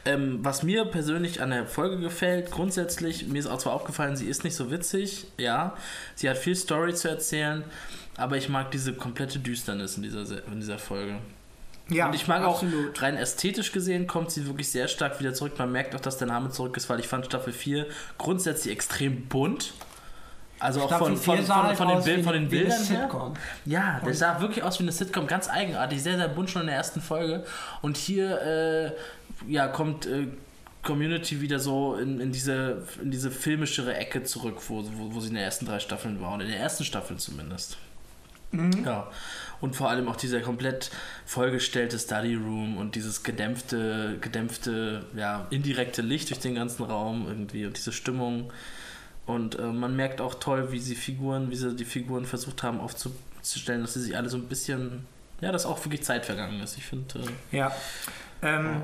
[0.05, 4.27] Ähm, was mir persönlich an der Folge gefällt, grundsätzlich, mir ist auch zwar aufgefallen, sie
[4.27, 5.75] ist nicht so witzig, ja.
[6.15, 7.63] Sie hat viel Story zu erzählen,
[8.17, 11.15] aber ich mag diese komplette Düsternis in dieser, Se- in dieser Folge.
[11.89, 12.97] Ja Und ich mag absolut.
[12.97, 15.53] auch, rein ästhetisch gesehen, kommt sie wirklich sehr stark wieder zurück.
[15.57, 19.25] Man merkt auch, dass der Name zurück ist, weil ich fand Staffel 4 grundsätzlich extrem
[19.27, 19.73] bunt.
[20.59, 23.01] Also auch Staffel von, von, von, halt von, den, Bild, wie- von den Bildern her.
[23.01, 23.33] Sitcom.
[23.65, 26.67] Ja, der sah wirklich aus wie eine Sitcom, ganz eigenartig, sehr, sehr bunt schon in
[26.67, 27.43] der ersten Folge.
[27.81, 30.27] Und hier äh, ja, kommt äh,
[30.81, 35.27] Community wieder so in, in, diese, in diese filmischere Ecke zurück, wo, wo, wo sie
[35.29, 36.33] in den ersten drei Staffeln war.
[36.33, 37.77] Und in der ersten Staffel zumindest.
[38.85, 39.07] Ja.
[39.63, 40.91] Und vor allem auch dieser komplett
[41.25, 47.65] vollgestellte Study Room und dieses gedämpfte, gedämpfte, ja, indirekte Licht durch den ganzen Raum irgendwie
[47.65, 48.51] und diese Stimmung.
[49.25, 52.81] Und äh, man merkt auch toll, wie sie Figuren, wie sie die Figuren versucht haben
[52.81, 55.05] aufzustellen, dass sie sich alle so ein bisschen,
[55.39, 56.77] ja, dass auch wirklich Zeit vergangen ist.
[56.77, 57.19] Ich finde,
[57.51, 57.71] äh, Ja.
[58.41, 58.81] Ähm,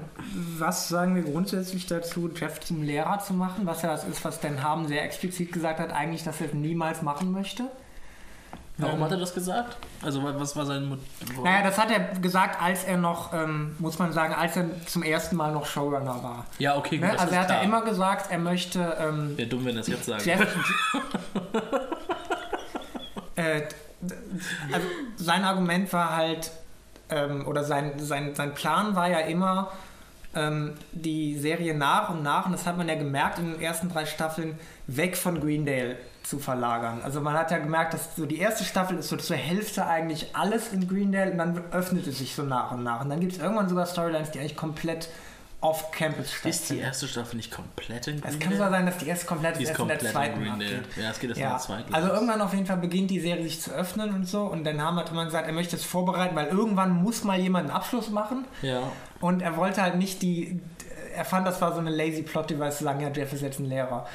[0.58, 3.66] was sagen wir grundsätzlich dazu, Jeff zum Lehrer zu machen?
[3.66, 6.54] Was ja das ist, was Dan Harmon sehr explizit gesagt hat, eigentlich, dass er es
[6.54, 7.70] niemals machen möchte.
[8.80, 9.78] Warum Ähm, hat er das gesagt?
[10.02, 11.00] Also, wa- was war sein Mot
[11.44, 15.04] Naja, das hat er gesagt, als er noch, ähm, muss man sagen, als er zum
[15.04, 16.46] ersten Mal noch Showrunner war.
[16.58, 17.08] Ja, okay, gut.
[17.08, 17.20] Ne?
[17.20, 17.64] Also er hat ja klar.
[17.64, 20.26] immer gesagt, er möchte ähm, Wäre dumm, wenn er das jetzt sagt.
[20.26, 20.40] Jeff.
[23.36, 23.62] äh,
[24.72, 24.88] also
[25.18, 26.52] sein Argument war halt,
[27.10, 29.72] ähm, oder sein, sein, sein Plan war ja immer,
[30.36, 33.90] ähm, die Serie nach und nach, und das hat man ja gemerkt in den ersten
[33.90, 35.98] drei Staffeln, weg von Greendale
[36.30, 37.02] zu verlagern.
[37.04, 40.28] Also man hat ja gemerkt, dass so die erste Staffel ist so zur Hälfte eigentlich
[40.36, 43.02] alles in Greendale und dann öffnet es sich so nach und nach.
[43.02, 45.10] Und dann gibt es irgendwann sogar Storylines, die eigentlich komplett
[45.62, 46.84] off-campus Ist die stattfinden.
[46.84, 48.56] erste Staffel nicht komplett in Es kann Greendale?
[48.56, 50.78] sogar sein, dass die erste komplett Die ist erst in der komplett zweiten in Greendale.
[50.78, 51.04] abgeht.
[51.04, 51.94] Ja, es geht erst in Ja, der zweiten.
[51.94, 54.44] also irgendwann auf jeden Fall beginnt die Serie sich zu öffnen und so.
[54.44, 57.76] Und dann hat man gesagt, er möchte es vorbereiten, weil irgendwann muss mal jemand einen
[57.76, 58.46] Abschluss machen.
[58.62, 58.84] ja.
[59.20, 60.62] Und er wollte halt nicht die.
[61.14, 63.66] Er fand, das war so eine lazy Plot-Device zu sagen, ja, Jeff ist jetzt ein
[63.66, 64.08] Lehrer.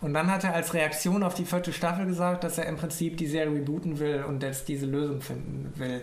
[0.00, 3.16] Und dann hat er als Reaktion auf die vierte Staffel gesagt, dass er im Prinzip
[3.16, 6.00] die Serie rebooten will und jetzt diese Lösung finden will.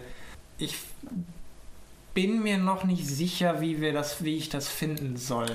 [0.57, 0.77] Ich
[2.13, 5.47] bin mir noch nicht sicher, wie wir das, wie ich das finden soll.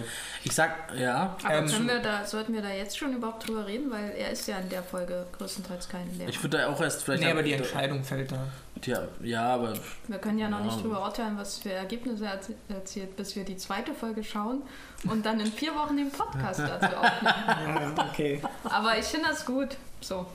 [0.44, 1.36] Ich sag, ja.
[1.44, 3.90] Aber Ähm, können wir da, sollten wir da jetzt schon überhaupt drüber reden?
[3.90, 6.28] Weil er ist ja in der Folge größtenteils kein Lehrer.
[6.28, 7.22] Ich würde da auch erst vielleicht.
[7.22, 8.48] Nee, aber die Entscheidung fällt da.
[8.84, 9.74] Ja, ja, aber
[10.06, 10.66] Wir können ja noch Ja.
[10.66, 14.62] nicht drüber urteilen, was für Ergebnisse er erzie- erzielt, bis wir die zweite Folge schauen
[15.04, 17.94] und dann in vier Wochen den Podcast dazu aufnehmen.
[17.96, 18.40] Ja, okay.
[18.64, 19.76] Aber ich finde das gut.
[20.00, 20.26] So.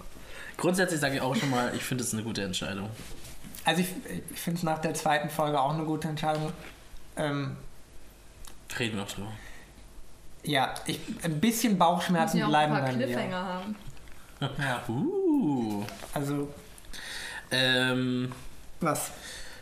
[0.57, 2.89] grundsätzlich sage ich auch schon mal, ich finde es eine gute Entscheidung.
[3.65, 3.87] Also ich,
[4.33, 6.51] ich finde es nach der zweiten Folge auch eine gute Entscheidung.
[7.15, 7.55] Ähm,
[8.77, 9.31] Reden wir noch drüber.
[10.43, 13.05] ja, ich, ein bisschen Bauchschmerzen ja auch ein bleiben paar bei mir.
[13.05, 13.75] Cliffhanger haben.
[14.41, 15.83] Ja, Uh.
[16.13, 16.49] also
[17.53, 18.31] Ähm,
[18.81, 19.11] was?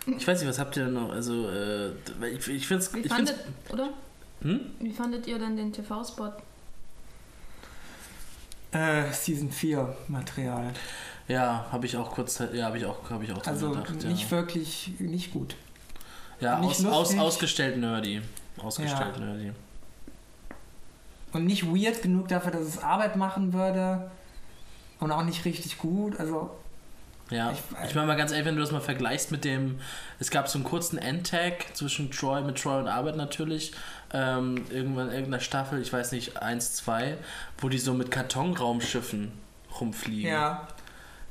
[0.08, 1.12] ich weiß nicht, was habt ihr denn noch?
[1.12, 1.90] Also, äh,
[2.32, 2.94] ich, ich finde es.
[2.94, 3.36] Wie Ich fandet,
[3.70, 3.90] oder?
[4.42, 4.60] hm?
[4.80, 6.32] Wie fandet ihr denn den TV-Spot?
[8.72, 10.72] Äh, Season 4 Material.
[11.28, 12.42] Ja, habe ich auch kurz.
[12.54, 14.04] Ja, habe ich auch, hab ich auch Also gedacht.
[14.04, 15.56] nicht ja, wirklich, nicht gut.
[16.40, 18.22] ja nicht aus, aus, ausgestellt nerdy.
[18.58, 19.26] Ausgestellt Ja.
[19.26, 19.52] nerdy.
[21.34, 24.10] Und nicht weird genug dafür, dass es Arbeit machen würde.
[25.00, 26.20] Und auch nicht richtig gut.
[26.20, 26.52] Also,
[27.32, 29.80] Ja, Ich- ich, meine mal ganz ehrlich, wenn du das mal vergleichst mit dem,
[30.20, 33.72] es gab so einen kurzen Endtag zwischen Troy, mit Troy und Arbeit natürlich,
[34.14, 37.18] ähm, irgendwann in irgendeiner Staffel, ich weiß nicht, 1, 2,
[37.58, 39.32] wo die so mit Kartonraumschiffen
[39.80, 40.30] rumfliegen.
[40.32, 40.68] ja.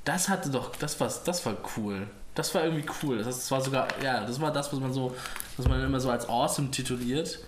[0.07, 2.07] Das hatte doch, das war, das war cool.
[2.35, 3.19] Das war irgendwie cool.
[3.19, 5.15] Das, das war sogar, ja, das war das, was man so,
[5.59, 7.39] was man immer so als awesome tituliert.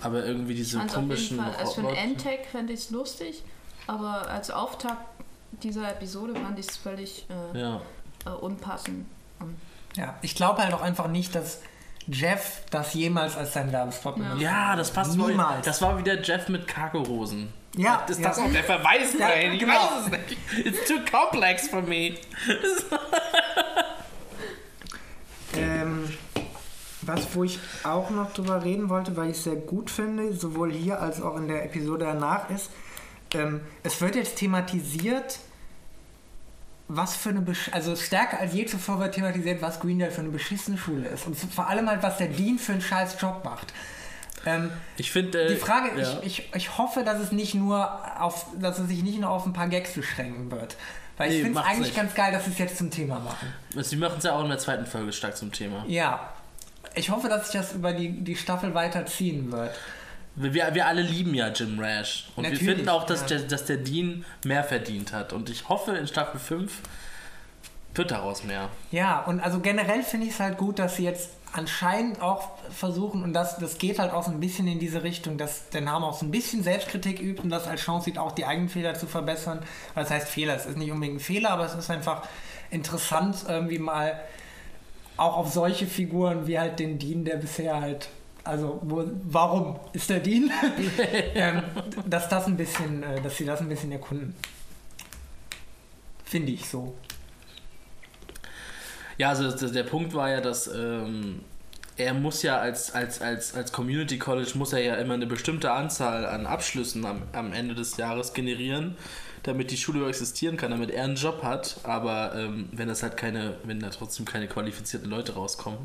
[0.00, 1.38] Aber irgendwie diese komischen.
[1.38, 3.44] Fall, als für einen Endtag fände ich es lustig,
[3.86, 4.96] aber als Auftakt
[5.62, 7.80] dieser Episode fand ich es völlig äh, Ja.
[8.26, 9.06] äh, unpassend.
[9.96, 11.60] Ja, ich glaube halt auch einfach nicht, dass
[12.08, 14.22] Jeff das jemals als sein Werbespot Ja.
[14.24, 14.42] benutzt.
[14.42, 15.30] ja, das passt wohl.
[15.30, 15.64] Niemals.
[15.64, 17.52] Das war wieder Jeff mit Cargo-Hosen.
[17.76, 18.28] Ja, Ist ja.
[18.28, 19.52] das auch der Verweis Ja, dahin?
[19.52, 19.72] Ich genau.
[19.74, 20.66] weiß es nicht.
[20.66, 22.14] It's too complex for me.
[25.54, 26.08] Ähm,
[27.02, 30.72] was, wo ich auch noch drüber reden wollte, weil ich es sehr gut finde, sowohl
[30.72, 32.70] hier als auch in der Episode danach, ist,
[33.34, 35.38] ähm, es wird jetzt thematisiert,
[36.96, 40.30] was für eine, Besch also stärker als je zuvor wird thematisiert, was Greendale für eine
[40.30, 41.26] beschissene Schule ist.
[41.26, 43.72] Und vor allem halt, was der Dean für einen scheiß Job macht.
[44.44, 45.42] Ähm, Ich finde.
[45.44, 46.18] Äh, die Frage, ja.
[46.22, 47.88] ich, ich, ich hoffe, dass es nicht nur
[48.20, 50.76] auf, dass es sich nicht nur auf ein paar Gags beschränken wird.
[51.16, 51.96] Weil ich Nee, finde es eigentlich nicht.
[51.96, 53.52] ganz geil, dass sie es jetzt zum Thema machen.
[53.76, 55.84] Sie machen es ja auch in der zweiten Folge stark zum Thema.
[55.86, 56.28] Ja.
[56.94, 59.70] Ich hoffe, dass sich das über die, die Staffel weiterziehen wird.
[60.34, 62.30] Wir, wir alle lieben ja Jim Rash.
[62.36, 63.38] Und Natürlich, wir finden auch, dass, ja.
[63.38, 65.32] der, dass der Dean mehr verdient hat.
[65.32, 66.80] Und ich hoffe, in Staffel 5
[67.94, 68.68] wird daraus mehr.
[68.90, 73.22] Ja, und also generell finde ich es halt gut, dass sie jetzt anscheinend auch versuchen,
[73.22, 76.06] und das, das geht halt auch so ein bisschen in diese Richtung, dass der Name
[76.06, 78.94] auch so ein bisschen Selbstkritik übt und das als Chance sieht, auch die eigenen Fehler
[78.94, 79.60] zu verbessern.
[79.94, 82.26] Das heißt Fehler, es ist nicht unbedingt ein Fehler, aber es ist einfach
[82.70, 84.18] interessant, irgendwie mal
[85.18, 88.08] auch auf solche Figuren wie halt den Dean, der bisher halt,
[88.44, 90.50] also wo, warum ist der Dean?
[91.34, 91.62] ähm,
[92.06, 94.34] dass das ein bisschen, äh, dass sie das ein bisschen erkunden.
[96.24, 96.94] Finde ich so.
[99.18, 101.44] Ja, also der Punkt war ja, dass ähm,
[101.96, 105.70] er muss ja als, als, als, als Community College muss er ja immer eine bestimmte
[105.72, 108.96] Anzahl an Abschlüssen am, am Ende des Jahres generieren,
[109.42, 111.76] damit die Schule existieren kann, damit er einen Job hat.
[111.82, 115.80] Aber ähm, wenn das halt keine, wenn da trotzdem keine qualifizierten Leute rauskommen,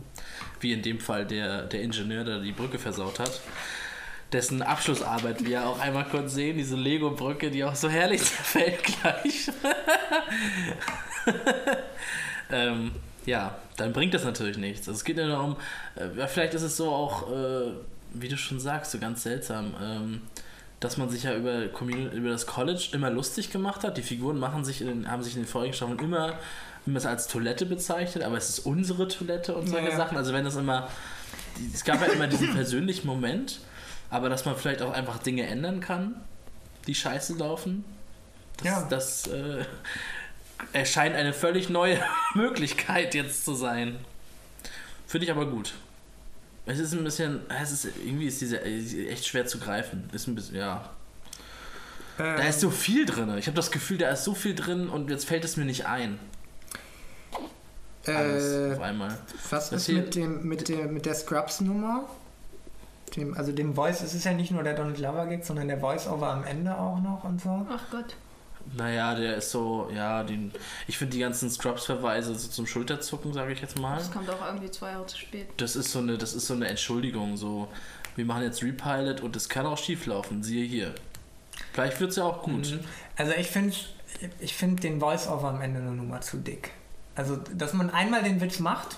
[0.60, 3.42] wie in dem Fall der, der Ingenieur, der die Brücke versaut hat,
[4.32, 9.50] dessen Abschlussarbeit wir auch einmal kurz sehen, diese Lego-Brücke, die auch so herrlich zerfällt gleich.
[12.52, 12.92] ähm,
[13.26, 14.88] ja, dann bringt das natürlich nichts.
[14.88, 15.58] Also es geht ja darum,
[15.96, 17.72] äh, vielleicht ist es so auch, äh,
[18.14, 20.22] wie du schon sagst, so ganz seltsam, ähm,
[20.80, 23.98] dass man sich ja über, über das College immer lustig gemacht hat.
[23.98, 26.34] Die Figuren machen sich in, haben sich in den vorigen Staffeln immer,
[26.86, 29.98] immer als Toilette bezeichnet, aber es ist unsere Toilette und solche Ja.
[29.98, 30.18] Sachen.
[30.18, 30.88] Also wenn das immer,
[31.74, 33.60] es gab ja immer diesen persönlichen Moment,
[34.10, 36.16] aber dass man vielleicht auch einfach Dinge ändern kann,
[36.86, 37.84] die scheiße laufen.
[38.58, 38.88] Das, Ja.
[38.90, 39.66] das äh,
[40.74, 42.00] erscheint eine völlig neue
[42.36, 43.98] Möglichkeit jetzt zu sein.
[45.08, 45.74] Finde ich aber gut.
[46.68, 50.10] Es ist ein bisschen, es ist irgendwie ist diese echt schwer zu greifen.
[50.14, 50.90] Ist ein bisschen, ja.
[52.18, 53.36] Da Ähm, ist so viel drin.
[53.38, 55.86] Ich habe das Gefühl, da ist so viel drin und jetzt fällt es mir nicht
[55.86, 56.20] ein.
[58.06, 59.18] Alles auf äh, einmal.
[59.50, 62.08] was das ist hier- mit, dem, mit, der, mit der Scrubs-Nummer?
[63.16, 66.28] Dem, also dem Voice, es ist ja nicht nur der Donald Glover-Gag, sondern der Voice-Over
[66.30, 67.66] am Ende auch noch und so.
[67.70, 68.16] Ach Gott.
[68.76, 70.52] Naja, der ist so, ja, den,
[70.88, 73.98] ich finde die ganzen Scrubs-Verweise so zum Schulterzucken, sage ich jetzt mal.
[73.98, 75.48] Das kommt auch irgendwie zwei Jahre zu spät.
[75.58, 77.68] Das ist so eine, das ist so eine Entschuldigung, so,
[78.16, 80.94] wir machen jetzt Repilot und es kann auch schief laufen, siehe hier.
[81.74, 82.72] Vielleicht wird es ja auch gut.
[82.72, 82.80] Mhm.
[83.16, 83.74] Also ich finde
[84.40, 86.72] ich find den Voice-Over am Ende eine Nummer zu dick.
[87.16, 88.98] Also, dass man einmal den Witz macht,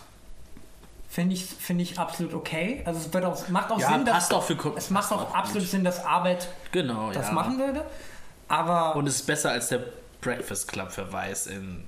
[1.10, 2.82] finde ich, find ich absolut okay.
[2.86, 5.34] Also es wird auch, macht auch Ja, Sinn, dass, passt auch für es macht auch
[5.34, 5.72] absolut gut.
[5.72, 7.34] Sinn, dass Arbeit Genau, das ja.
[7.34, 7.86] machen würde.
[8.50, 9.84] Aber Und es ist besser als der
[10.22, 11.86] Breakfast Club-Verweis in,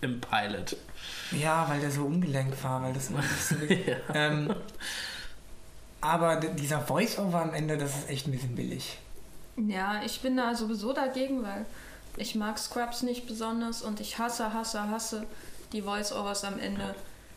[0.00, 0.76] im Pilot.
[1.32, 3.54] ja, weil der so ungelenkt war, weil das immer nicht so
[3.90, 3.96] Ja.
[4.14, 4.54] ähm,
[6.00, 8.98] aber dieser Voice-Over am Ende, das ist echt ein bisschen billig.
[9.56, 11.66] Ja, ich bin da sowieso dagegen, weil
[12.16, 15.26] ich mag Scrubs nicht besonders und ich hasse, hasse, hasse
[15.72, 16.94] die Voice-Overs am Ende.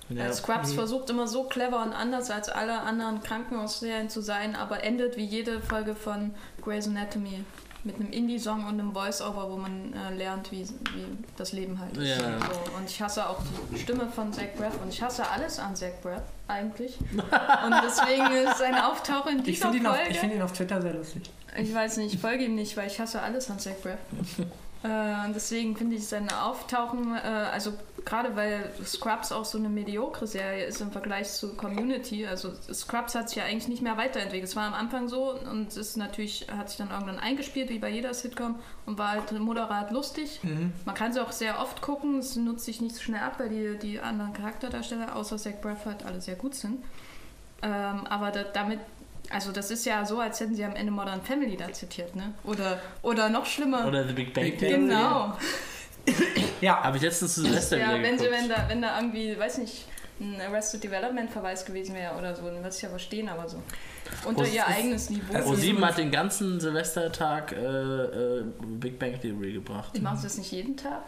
[0.09, 0.31] Ja.
[0.33, 0.75] Scrubs Mhm.
[0.75, 5.25] versucht immer so clever und anders als alle anderen Krankenhausserien zu sein, aber endet wie
[5.25, 7.43] jede Folge von Grey's Anatomy
[7.85, 11.97] mit einem Indie-Song und einem Voice-Over, wo man äh, lernt, wie, wie das Leben halt
[11.97, 12.07] ist.
[12.21, 12.39] Ja.
[12.39, 13.39] So, und ich hasse auch
[13.73, 16.97] die Stimme von Zach Braff und ich hasse alles an Zach Braff eigentlich.
[17.11, 20.11] und deswegen ist sein Auftauchen in Ich dieser finde ihn, auf- Folge...
[20.11, 21.23] ich find ihn auf Twitter sehr lustig.
[21.57, 23.99] Ich weiß nicht, ich folge ihm nicht, weil ich hasse alles an Zach Braff.
[24.83, 27.73] äh, und deswegen finde ich sein Auftauchen, äh, also
[28.05, 32.25] gerade weil Scrubs auch so eine mediokre Serie ist im Vergleich zu Community.
[32.25, 34.49] Also Scrubs hat sich ja eigentlich nicht mehr weiterentwickelt.
[34.49, 37.79] Es war am Anfang so und es ist natürlich, hat sich dann irgendwann eingespielt, wie
[37.79, 40.39] bei jeder Sitcom und war halt moderat lustig.
[40.43, 40.73] Mhm.
[40.85, 43.49] Man kann sie auch sehr oft gucken, es nutzt sich nicht so schnell ab, weil
[43.49, 45.53] die, die anderen Charakterdarsteller, außer Zach
[45.85, 46.83] halt alle sehr gut sind.
[47.61, 48.79] Ähm, aber da, damit,
[49.29, 52.33] also das ist ja so, als hätten sie am Ende Modern Family da zitiert, ne?
[52.43, 53.87] Oder, oder noch schlimmer.
[53.87, 54.73] Oder The Big Bang Theory.
[54.73, 55.37] Bang genau.
[56.61, 58.41] Ja, Habe ich letztens zu Silvester Ja, wieder wenn, sie, geguckt.
[58.43, 59.85] wenn, da, wenn da irgendwie, weiß nicht,
[60.19, 63.61] ein Arrested Development Verweis gewesen wäre oder so, dann würde ich ja verstehen, aber so.
[64.25, 65.33] Unter Pro- ihr eigenes Niveau.
[65.33, 68.43] Also Pro sie- 7 hat den ganzen Silvestertag äh, äh,
[68.79, 69.91] Big Bang Theory gebracht.
[69.95, 71.03] Die machen das nicht jeden Tag.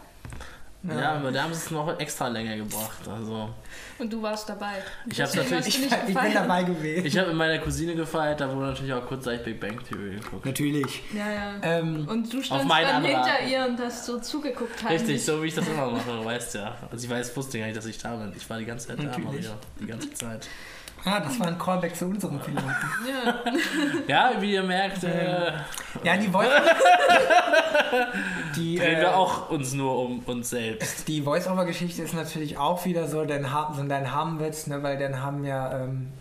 [0.88, 2.98] Ja, aber da haben sie es noch extra länger gebracht.
[3.08, 3.50] Also
[3.98, 4.74] Und du warst dabei.
[5.06, 7.06] Ich hab's natürlich- ich, nicht ich bin dabei gewesen.
[7.06, 10.44] ich habe mit meiner Cousine gefeiert, da wurde natürlich auch kurzzeitig Big Bang Theory geguckt.
[10.46, 11.02] Natürlich.
[11.14, 11.54] Ja, ja.
[11.62, 14.82] Ähm, Und du standst dann hinter ihr und hast so zugeguckt.
[14.84, 15.00] heimlich.
[15.00, 16.76] Richtig, so wie ich das immer mache, du weißt ja.
[16.90, 18.32] Also ich weiß, wusste gar nicht, dass ich da bin.
[18.36, 19.18] Ich war die ganze Zeit da.
[19.18, 19.50] Maria.
[19.80, 20.46] Die ganze Zeit.
[21.04, 22.66] Ah, das war ein Callback zu unserem Piloten.
[23.06, 23.34] Ja.
[24.06, 25.52] Ja, wie ihr merkt, äh,
[26.02, 26.48] Ja, die Voice...
[28.56, 31.06] die, drehen äh, wir auch uns nur um uns selbst.
[31.08, 35.22] Die Voice-Over-Geschichte ist natürlich auch wieder so, denn ha so dein Hamenwitz, ne, weil Dan
[35.22, 36.12] Ham ja ähm,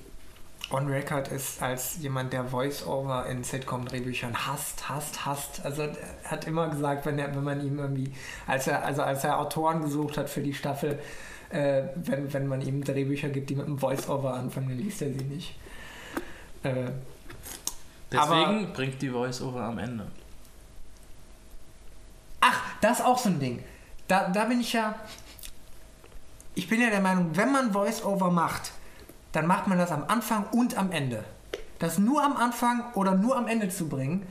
[0.71, 5.61] on record ist als jemand, der Voice-Over in Sitcom-Drehbüchern hasst, hasst, hasst.
[5.63, 5.91] Also er
[6.23, 8.13] hat immer gesagt, wenn, er, wenn man ihm irgendwie,
[8.47, 10.99] als er, also als er Autoren gesucht hat für die Staffel,
[11.49, 15.10] äh, wenn, wenn man ihm Drehbücher gibt, die mit einem Voice-Over anfangen, dann liest er
[15.10, 15.55] sie nicht.
[16.63, 16.91] Äh,
[18.12, 20.08] Deswegen bringt die Voice-Over am Ende.
[22.41, 23.63] Ach, das ist auch so ein Ding.
[24.08, 24.95] Da, da bin ich ja.
[26.53, 28.71] Ich bin ja der Meinung, wenn man Voice-Over macht,
[29.34, 31.23] dann macht man das am Anfang und am Ende.
[31.79, 34.25] Das nur am Anfang oder nur am Ende zu bringen,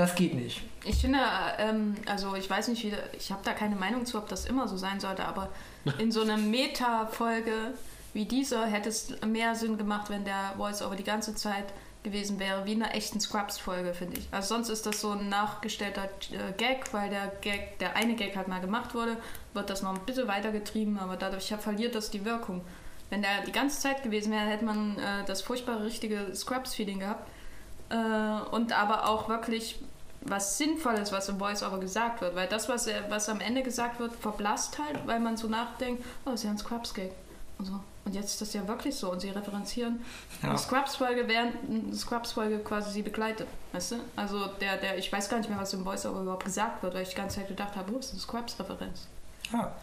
[0.00, 0.62] das geht nicht.
[0.84, 1.18] Ich finde,
[1.58, 4.66] ähm, also ich weiß nicht, wie, ich habe da keine Meinung zu, ob das immer
[4.66, 5.50] so sein sollte, aber
[5.98, 7.74] in so einer Meta-Folge
[8.12, 11.66] wie dieser hätte es mehr Sinn gemacht, wenn der Voice-Over die ganze Zeit
[12.02, 14.26] gewesen wäre, wie in einer echten Scrubs-Folge, finde ich.
[14.30, 18.36] Also sonst ist das so ein nachgestellter äh, Gag, weil der Gag, der eine Gag
[18.36, 19.16] halt mal gemacht wurde,
[19.52, 22.62] wird das noch ein bisschen weitergetrieben, aber dadurch verliert das die Wirkung.
[23.10, 27.28] Wenn der die ganze Zeit gewesen wäre, hätte man äh, das furchtbare richtige Scrubs-Feeling gehabt.
[27.90, 27.94] Äh,
[28.50, 29.78] und aber auch wirklich
[30.22, 32.34] was Sinnvolles, was im Voice-Over gesagt wird.
[32.34, 36.30] Weil das, was, was am Ende gesagt wird, verblasst halt, weil man so nachdenkt, oh,
[36.30, 37.12] das ist ja ein Scrubs-Gag.
[37.58, 37.80] Und, so.
[38.04, 39.10] und jetzt ist das ja wirklich so.
[39.10, 40.02] Und sie referenzieren
[40.42, 40.52] ja.
[40.52, 43.48] die Scrubs-Folge, während eine Scrubs-Folge quasi sie begleitet.
[43.72, 43.96] Weißt du?
[44.16, 47.02] Also der, der, ich weiß gar nicht mehr, was im Voice-Over überhaupt gesagt wird, weil
[47.02, 49.08] ich die ganze Zeit gedacht habe, oh, ist eine Scrubs-Referenz.
[49.52, 49.74] Ja.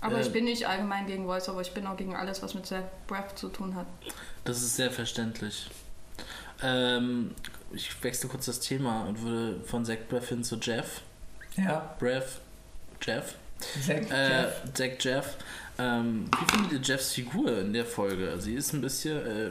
[0.00, 2.66] Aber äh, ich bin nicht allgemein gegen Voice-Over, ich bin auch gegen alles, was mit
[2.66, 3.86] Self-Breath zu tun hat.
[4.44, 5.70] Das ist sehr verständlich.
[6.62, 7.32] Ähm,
[7.72, 11.02] ich wechsle kurz das Thema und würde von Zach Breath hin zu Jeff.
[11.56, 11.94] Ja.
[11.98, 12.40] Breath,
[13.00, 13.34] Jeff.
[13.86, 14.62] Zach äh, Jeff.
[14.74, 15.36] Zach Jeff.
[15.78, 18.38] Ähm, wie findet ihr Jeffs Figur in der Folge?
[18.38, 19.50] Sie ist ein bisschen, äh,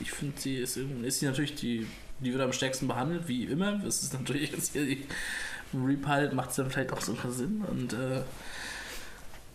[0.00, 1.86] ich finde, sie ist, ist sie natürlich die,
[2.20, 3.78] die wird am stärksten behandelt, wie immer.
[3.78, 5.06] Das ist natürlich jetzt hier die
[5.74, 8.22] Repilot, macht es dann vielleicht auch sogar Sinn und äh,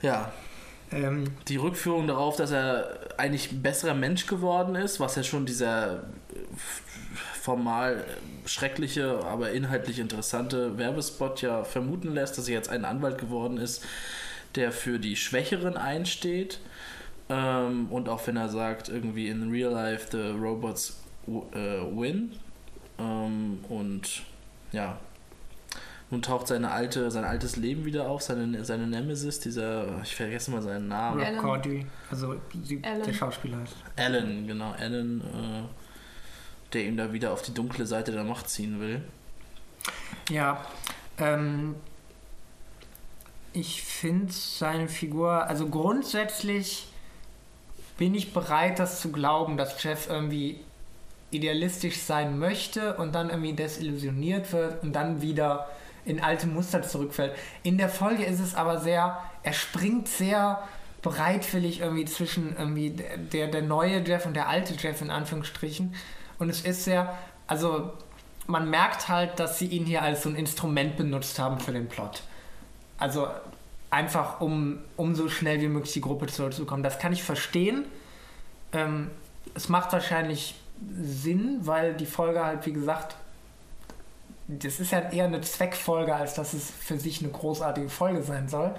[0.01, 0.33] ja,
[0.93, 5.45] ähm, die Rückführung darauf, dass er eigentlich ein besserer Mensch geworden ist, was ja schon
[5.45, 6.03] dieser
[7.41, 8.05] formal
[8.45, 13.83] schreckliche, aber inhaltlich interessante Werbespot ja vermuten lässt, dass er jetzt ein Anwalt geworden ist,
[14.55, 16.59] der für die Schwächeren einsteht.
[17.29, 22.31] Ähm, und auch wenn er sagt, irgendwie in real life the robots äh, win.
[22.97, 24.23] Ähm, und
[24.71, 24.97] ja,
[26.13, 30.51] nun taucht seine alte, sein altes Leben wieder auf, seine, seine Nemesis, dieser, ich vergesse
[30.51, 31.19] mal seinen Namen.
[31.19, 33.75] Rob Cordy, also die, der Schauspieler heißt.
[33.95, 38.79] Alan, genau, Alan, äh, der ihm da wieder auf die dunkle Seite der Macht ziehen
[38.79, 39.01] will.
[40.29, 40.63] Ja,
[41.17, 41.75] ähm,
[43.51, 46.87] ich finde seine Figur, also grundsätzlich
[47.97, 50.59] bin ich bereit, das zu glauben, dass Jeff irgendwie
[51.31, 55.67] idealistisch sein möchte und dann irgendwie desillusioniert wird und dann wieder
[56.05, 57.33] in alte Muster zurückfällt.
[57.63, 60.61] In der Folge ist es aber sehr, er springt sehr
[61.01, 65.93] bereitwillig irgendwie zwischen irgendwie der, der neue Jeff und der alte Jeff in Anführungsstrichen.
[66.39, 67.13] Und es ist sehr,
[67.47, 67.91] also
[68.47, 71.87] man merkt halt, dass sie ihn hier als so ein Instrument benutzt haben für den
[71.87, 72.23] Plot.
[72.97, 73.27] Also
[73.89, 76.83] einfach, um, um so schnell wie möglich die Gruppe zurückzukommen.
[76.83, 77.85] Das kann ich verstehen.
[78.71, 79.11] Ähm,
[79.53, 80.55] es macht wahrscheinlich
[80.99, 83.15] Sinn, weil die Folge halt, wie gesagt,
[84.47, 88.49] das ist ja eher eine Zweckfolge, als dass es für sich eine großartige Folge sein
[88.49, 88.75] soll.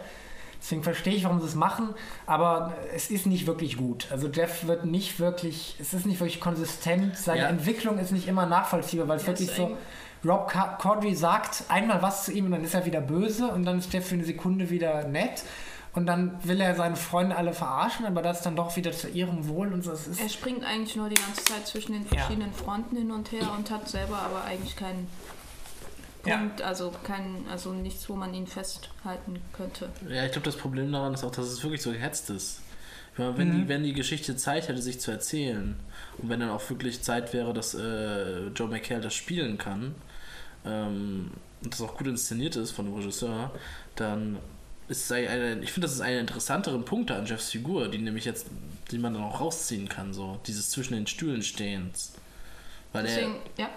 [0.61, 1.91] Deswegen verstehe ich, warum sie es machen,
[2.25, 4.09] aber es ist nicht wirklich gut.
[4.11, 7.49] Also Jeff wird nicht wirklich, es ist nicht wirklich konsistent, seine ja.
[7.49, 9.77] Entwicklung ist nicht immer nachvollziehbar, weil es wirklich so,
[10.25, 13.79] Rob Corddry sagt einmal was zu ihm und dann ist er wieder böse und dann
[13.79, 15.43] ist Jeff für eine Sekunde wieder nett
[15.93, 19.47] und dann will er seine Freunde alle verarschen, aber das dann doch wieder zu ihrem
[19.49, 19.93] Wohl und so.
[19.93, 22.65] ist er springt eigentlich nur die ganze Zeit zwischen den verschiedenen ja.
[22.65, 25.09] Fronten hin und her und hat selber aber eigentlich keinen
[26.25, 26.67] Punkt, ja.
[26.67, 29.91] also kein, also nichts, wo man ihn festhalten könnte.
[30.09, 32.61] Ja, ich glaube, das Problem daran ist auch, dass es wirklich so gehetzt ist.
[33.17, 33.63] Meine, wenn, mhm.
[33.63, 35.77] die, wenn die Geschichte Zeit hätte, sich zu erzählen
[36.19, 39.95] und wenn dann auch wirklich Zeit wäre, dass äh, Joe McHale das spielen kann
[40.65, 41.31] ähm,
[41.63, 43.53] und das auch gut inszeniert ist von dem Regisseur,
[43.95, 44.39] dann
[44.89, 47.99] ist es eine, ich finde, das ist einer der interessanteren Punkte an Jeffs Figur, die
[47.99, 48.47] nämlich jetzt,
[48.91, 52.15] die man dann auch rausziehen kann, so dieses zwischen den Stühlen stehens.
[52.93, 53.71] Weil Deswegen, er, ja.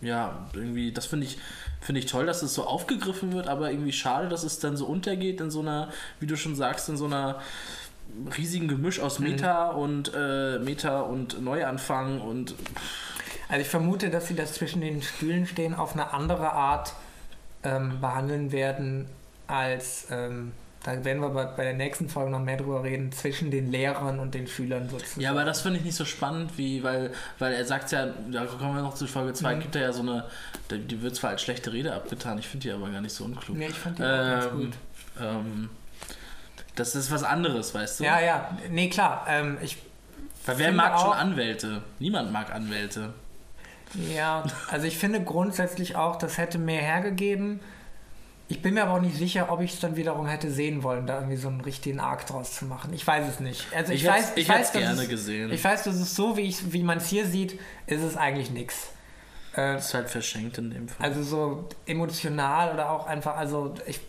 [0.00, 1.38] Ja, irgendwie, das finde ich,
[1.80, 4.86] finde ich toll, dass es so aufgegriffen wird, aber irgendwie schade, dass es dann so
[4.86, 5.88] untergeht in so einer,
[6.20, 7.40] wie du schon sagst, in so einer
[8.36, 9.78] riesigen Gemisch aus Meta mhm.
[9.78, 12.54] und äh, Meta und Neuanfang und
[13.48, 16.92] also ich vermute, dass sie das zwischen den Stühlen stehen auf eine andere Art
[17.64, 19.06] ähm, behandeln werden
[19.46, 20.52] als ähm,
[20.96, 24.34] da werden wir bei, der nächsten Folge noch mehr drüber reden, zwischen den Lehrern und
[24.34, 25.20] den Schülern sozusagen.
[25.20, 28.46] Ja, aber das finde ich nicht so spannend, wie, weil, weil er sagt ja, da
[28.46, 29.60] kommen wir noch zu Folge 2, mhm.
[29.60, 30.24] gibt er ja so eine,
[30.70, 33.56] die wird zwar als schlechte Rede abgetan, ich finde die aber gar nicht so unklug.
[33.56, 34.72] Nee, ich fand die ähm, auch ganz gut.
[35.20, 35.70] Ähm,
[36.74, 38.04] das ist was anderes, weißt du?
[38.04, 39.26] Ja, ja, nee, klar.
[39.28, 39.76] Ähm, ich
[40.46, 41.82] weil wer mag schon Anwälte?
[41.98, 43.12] Niemand mag Anwälte.
[44.14, 47.60] Ja, also ich finde grundsätzlich auch, das hätte mehr hergegeben.
[48.50, 51.06] Ich bin mir aber auch nicht sicher, ob ich es dann wiederum hätte sehen wollen,
[51.06, 52.94] da irgendwie so einen richtigen Arc draus zu machen.
[52.94, 53.66] Ich weiß es nicht.
[53.74, 55.52] Also ich, ich weiß, ich, ich weiß, gerne es, gesehen.
[55.52, 58.50] Ich weiß, dass es so, wie, ich, wie man es hier sieht, ist es eigentlich
[58.50, 58.88] nichts.
[59.54, 61.06] Äh, ist halt verschenkt in dem Fall.
[61.06, 64.00] Also so emotional oder auch einfach, also ich,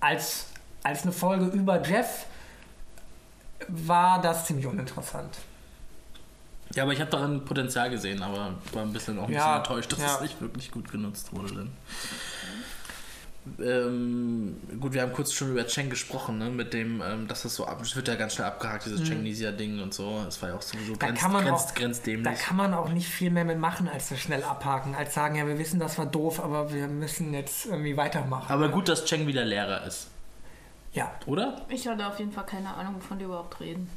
[0.00, 0.48] als,
[0.82, 2.26] als eine Folge über Jeff
[3.66, 5.38] war das ziemlich uninteressant.
[6.74, 9.56] Ja, aber ich habe daran Potenzial gesehen, aber war ein bisschen auch ein ja, bisschen
[9.56, 10.14] enttäuscht, dass ja.
[10.16, 11.54] es nicht wirklich gut genutzt wurde.
[11.54, 11.72] Dann.
[13.60, 16.50] Ähm, gut, wir haben kurz schon über Cheng gesprochen, ne?
[16.50, 19.80] Mit dem, ähm, dass das so ab, es wird ja ganz schnell abgehakt, dieses Chengnesia-Ding
[19.82, 20.24] und so.
[20.26, 20.98] Es war ja auch sowieso Mhm.
[20.98, 22.24] Da grenz, kann man grenz, auch- grenzdämlich.
[22.24, 25.34] Da kann man auch nicht viel mehr mit machen, als das schnell abhaken, als sagen,
[25.36, 28.52] ja, wir wissen, das war doof, aber wir müssen jetzt irgendwie weitermachen.
[28.52, 30.08] Aber gut, dass Cheng wieder Lehrer ist,
[30.92, 31.62] ja, oder?
[31.68, 33.88] Ich hatte auf jeden Fall keine Ahnung, wovon die überhaupt reden.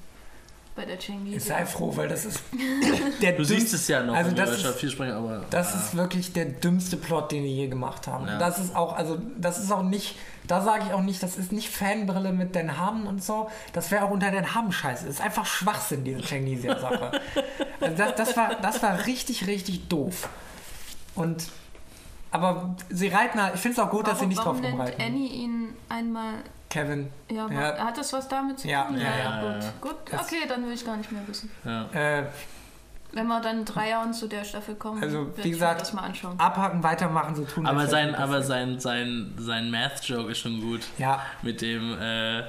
[0.73, 1.37] Bei der Chingy.
[1.37, 2.39] sei froh, weil das ist
[3.21, 5.45] der Du siehst es ja noch, Also das ist- 4 sprechen, aber.
[5.49, 8.25] Das äh, ist wirklich der dümmste Plot, den die je gemacht haben.
[8.27, 8.37] Ja.
[8.39, 10.15] Das ist auch, also das ist auch nicht,
[10.47, 13.49] da sage ich auch nicht, das ist nicht Fanbrille mit Den Hamen und so.
[13.73, 15.05] Das wäre auch unter Den Hamen scheiße.
[15.07, 17.19] Das ist einfach Schwachsinn, diese Chengnesia-Sache.
[17.81, 20.29] also das, das, war, das war richtig, richtig doof.
[21.15, 21.49] Und
[22.31, 24.73] aber sie reiten, halt- ich finde es auch gut, dass sie nicht drauf warum nennt
[24.75, 25.01] rumreiten.
[25.05, 26.35] Annie ihn einmal.
[26.71, 27.11] Kevin.
[27.29, 27.77] Ja, Ja.
[27.85, 28.71] hat das was damit zu tun?
[28.71, 29.63] Ja, ja, ja, gut.
[29.63, 29.69] ja.
[29.81, 31.51] Gut, Das- okay, dann will ich gar nicht mehr wissen.
[31.65, 31.85] ja.
[31.93, 32.23] Äh,
[33.13, 35.81] Wenn wir dann in drei Jahren zu der Staffel kommen, Also, wie ich mir gesagt,
[35.81, 36.39] das mal anschauen.
[36.39, 37.65] abhaken, weitermachen, so tun.
[37.67, 40.79] Aber sein, aber sein, sein, sein Math-Joke ist schon gut.
[40.97, 42.43] Ja, Mit dem, äh,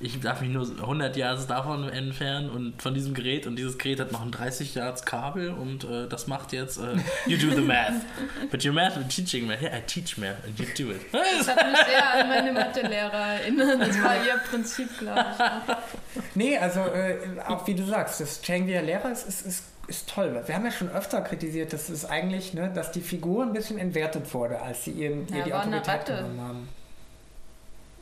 [0.00, 4.00] ich darf mich nur 100 Yards davon entfernen und von diesem Gerät und dieses Gerät
[4.00, 7.62] hat noch ein 30 Yards Kabel und äh, das macht jetzt, äh, you do the
[7.62, 7.92] math.
[8.50, 9.62] But your math, you're teaching math.
[9.62, 11.00] Yeah, I teach math and you do it.
[11.12, 13.80] Das hat mich sehr an meine Mathelehrer erinnert.
[13.80, 15.74] Das war ihr Prinzip, glaube ich.
[16.34, 17.16] Nee, also äh,
[17.46, 20.42] auch wie du sagst, dass Chang der Lehrer ist, ist, ist, ist toll.
[20.46, 23.78] Wir haben ja schon öfter kritisiert, dass es eigentlich, ne, dass die Figur ein bisschen
[23.78, 26.68] entwertet wurde, als sie ihren, ihr Ja, die Autorität genommen haben.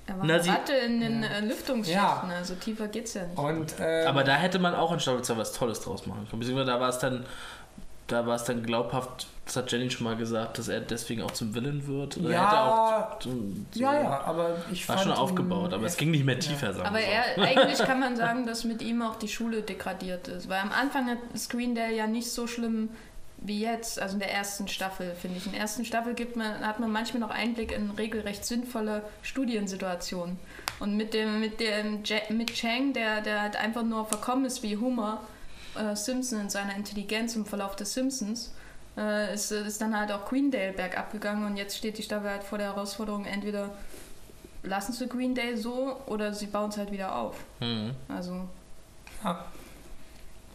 [0.06, 1.28] Er war Na, eine sie- Ratte in den Ja.
[1.28, 2.36] äh, Lüftungsschichten, Ja.
[2.36, 3.38] also tiefer geht's ja nicht.
[3.38, 6.40] Und ähm, Aber da hätte man auch in Staffel 2 was Tolles draus machen können.
[6.40, 7.24] Beziehungsweise da war es dann,
[8.08, 11.30] da war es dann glaubhaft, das hat Jenny schon mal gesagt, dass er deswegen auch
[11.30, 12.16] zum Villain wird.
[12.18, 12.46] Oder Ja.
[12.46, 13.30] hätte auch so,
[13.72, 16.72] so, ja, ja, aber ich War fand schon aufgebaut, aber es ging nicht mehr tiefer,
[16.74, 20.48] sagen Aber er, eigentlich kann man sagen, dass mit ihm auch die Schule degradiert ist.
[20.48, 22.90] Weil am Anfang hat Screendale ja nicht so schlimm
[23.44, 25.46] wie jetzt, also in der ersten Staffel, finde ich.
[25.46, 30.38] In der ersten Staffel gibt man, hat man manchmal noch Einblick in regelrecht sinnvolle Studiensituationen.
[30.78, 34.76] Und mit dem, mit dem mit Chang, der, der halt einfach nur verkommen ist wie
[34.76, 35.22] Homer
[35.74, 38.52] äh, Simpson in seiner Intelligenz im Verlauf des Simpsons,
[38.96, 42.44] äh, ist, ist dann halt auch Greendale bergab gegangen und jetzt steht die Staffel halt
[42.44, 43.70] vor der Herausforderung, entweder
[44.62, 47.36] lassen sie Greendale so oder sie bauen es halt wieder auf.
[47.60, 47.92] Mhm.
[48.08, 48.48] Also,
[49.24, 49.46] Ja.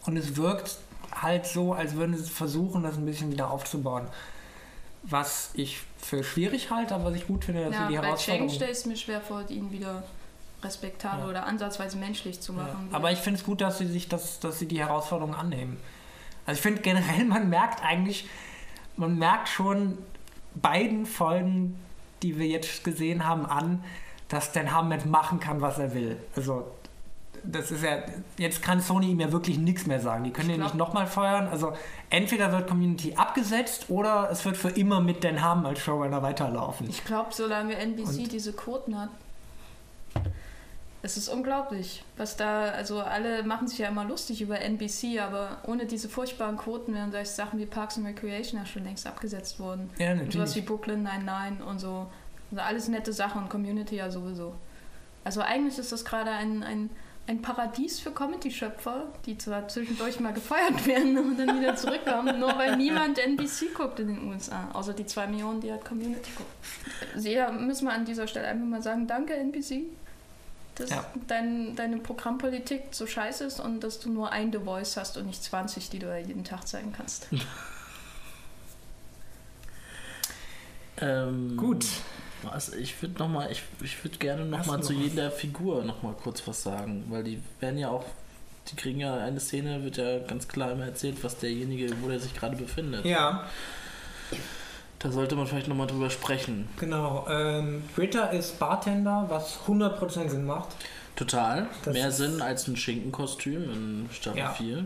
[0.06, 0.78] Und es wirkt
[1.22, 4.06] halt so, als würden sie versuchen, das ein bisschen wieder aufzubauen.
[5.02, 8.06] Was ich für schwierig halte, aber was ich gut finde, dass ja, sie die bei
[8.06, 8.50] Herausforderung...
[8.50, 10.02] stelle ich es mir schwer vor, ihn wieder
[10.62, 11.30] respektabel Ja.
[11.30, 12.62] oder ansatzweise menschlich zu Ja.
[12.62, 12.88] machen.
[12.92, 15.78] Aber ich finde es gut, dass sie sich das, dass sie die Herausforderung annehmen.
[16.46, 18.26] Also ich finde generell, man merkt eigentlich,
[18.96, 19.98] man merkt schon
[20.54, 21.78] beiden Folgen,
[22.22, 23.84] die wir jetzt gesehen haben, an,
[24.28, 26.16] dass Dan Hammett machen kann, was er will.
[26.34, 26.66] Also
[27.44, 27.98] das ist ja,
[28.36, 30.24] jetzt kann Sony ihm ja wirklich nichts mehr sagen.
[30.24, 31.48] Die können ihn nicht nochmal feuern.
[31.48, 31.72] Also
[32.10, 36.88] entweder wird Community abgesetzt oder es wird für immer mit Dan Harmon als Showrunner weiterlaufen.
[36.90, 39.10] Ich glaube, solange NBC Und- diese Quoten hat,
[41.00, 45.58] es ist unglaublich, was da, also alle machen sich ja immer lustig über NBC, aber
[45.64, 49.60] ohne diese furchtbaren Quoten wären solche Sachen wie Parks and Recreation ja schon längst abgesetzt
[49.60, 49.90] worden.
[49.98, 50.66] Ja, Und sowas wie natürlich.
[50.66, 52.06] Brooklyn 99 und so.
[52.50, 54.54] Also alles nette Sachen und Community ja sowieso.
[55.22, 56.90] Also eigentlich ist das gerade ein, ein,
[57.28, 62.56] ein Paradies für Comedy-Schöpfer, die zwar zwischendurch mal gefeuert werden und dann wieder zurückkommen, nur
[62.56, 66.52] weil niemand NBC guckt in den USA, außer die zwei Millionen, die halt Community gucken.
[67.14, 69.82] Also ja, müssen wir an dieser Stelle einfach mal sagen, danke NBC,
[70.76, 71.04] dass Ja.
[71.26, 75.26] dein, deine Programmpolitik so scheiße ist und dass du nur ein The Voice hast und
[75.26, 77.28] nicht 20, die du ja jeden Tag zeigen kannst.
[81.00, 81.86] Ähm, Gut.
[82.42, 85.08] Was, ich würde noch mal, ich, ich würde gerne noch Hast mal zu noch was?
[85.10, 88.04] jeder Figur noch mal kurz was sagen, weil die werden ja auch,
[88.70, 92.20] die kriegen ja eine Szene, wird ja ganz klar immer erzählt, was derjenige, wo der
[92.20, 93.04] sich gerade befindet.
[93.04, 93.44] Ja,
[95.00, 96.68] Da sollte man vielleicht noch mal drüber sprechen.
[96.78, 97.26] genau.
[97.30, 100.68] Ähm, Ritter ist Bartender, was 100% Sinn macht.
[101.16, 101.66] Total.
[101.84, 104.50] Das Mehr Sinn als ein Schinkenkostüm in Staffel Ja.
[104.52, 104.84] 4.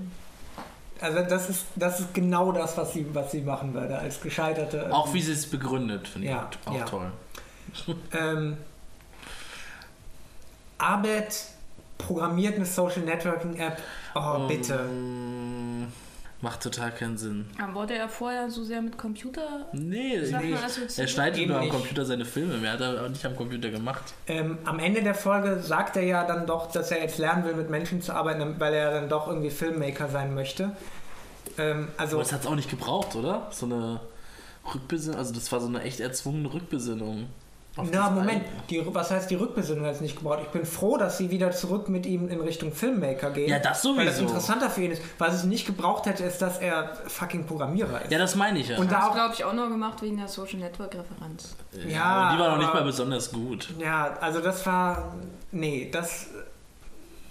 [1.00, 4.82] Also das ist, das ist genau das, was sie, was sie machen würde, als gescheiterte...
[4.86, 6.84] ähm, Auch wie sie es begründet, finde ich Ja, auch ja.
[6.84, 7.11] toll.
[8.12, 8.56] Ähm,
[10.78, 11.34] Abed
[11.98, 13.78] programmiert eine Social Networking App.
[14.14, 14.74] Oh, bitte.
[14.90, 15.86] Ähm,
[16.40, 17.46] macht total keinen Sinn.
[17.62, 20.54] Aber wurde er vorher so sehr mit Computer Nee, nee.
[20.96, 21.68] er schneidet nur am.
[21.68, 24.02] Computer seine Filme, mehr hat er aber nicht am Computer gemacht.
[24.26, 27.54] Ähm, am Ende der Folge sagt er ja dann doch, dass er jetzt lernen will,
[27.54, 30.76] mit Menschen zu arbeiten, weil er dann doch irgendwie Filmmaker sein möchte.
[31.58, 33.46] Ähm, also, Aber das hat es auch nicht gebraucht, oder?
[33.52, 34.00] So eine
[34.74, 37.28] Rückbesinnung, also das war so eine echt erzwungene Rückbesinnung.
[37.76, 40.40] Na, das Moment, die, was heißt die Rückbesinnung hat es nicht gebraucht?
[40.42, 43.48] Ich bin froh, dass sie wieder zurück mit ihm in Richtung Filmmaker gehen.
[43.48, 44.28] Ja, das Weil das sowieso.
[44.34, 45.00] interessanter für ihn ist.
[45.18, 48.12] Was es nicht gebraucht hätte, ist, dass er fucking Programmierer ist.
[48.12, 48.76] Ja, das meine ich ja.
[48.78, 51.56] Und da Das auch, glaube ich auch nur gemacht wegen der Social Network Referenz.
[51.88, 53.70] ja, aber die war noch nicht mal besonders gut.
[53.78, 55.14] ja, also das war,
[55.50, 56.26] nee, das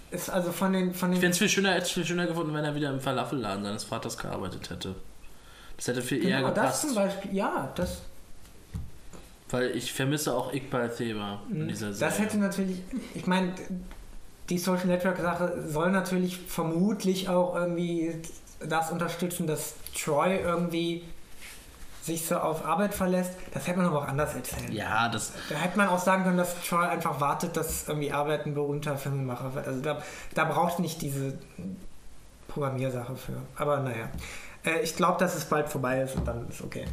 [0.10, 2.26] ist also von den, von Ich den fände es viel schöner, hätte es viel schöner
[2.26, 4.96] gefunden, wenn er wieder im Falafelladen seines Vaters gearbeitet hätte.
[5.78, 6.82] Das hätte viel eher genau, das gepasst.
[6.82, 8.02] zum Beispiel, ja, das,
[9.52, 11.96] Weil ich vermisse auch Iqbal Theba in dieser Serie.
[11.96, 12.00] Mhm.
[12.00, 12.78] das hätte natürlich,
[13.14, 13.54] ich meine,
[14.50, 18.16] die Social Network Sache soll natürlich vermutlich auch irgendwie
[18.60, 21.04] das unterstützen, dass Troy irgendwie
[22.02, 23.34] sich so auf Arbeit verlässt.
[23.54, 24.72] Das hätte man aber auch anders erzählen.
[24.72, 25.34] ja, das.
[25.50, 28.98] Da hätte man auch sagen können, dass Troy einfach wartet, dass irgendwie Arbeit ein berühmter
[28.98, 29.68] Filmemacher wird.
[29.68, 30.02] Also da,
[30.34, 31.38] da braucht nicht diese
[32.48, 33.38] Programmiersache für.
[33.56, 34.10] Aber naja.
[34.66, 36.86] Äh, ich glaube, dass es bald vorbei ist und dann ist okay.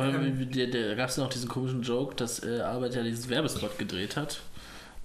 [0.00, 0.50] Aber Ähm.
[0.52, 4.40] der, gab es noch diesen komischen Joke, dass äh, Arbeit ja dieses Werbespot gedreht hat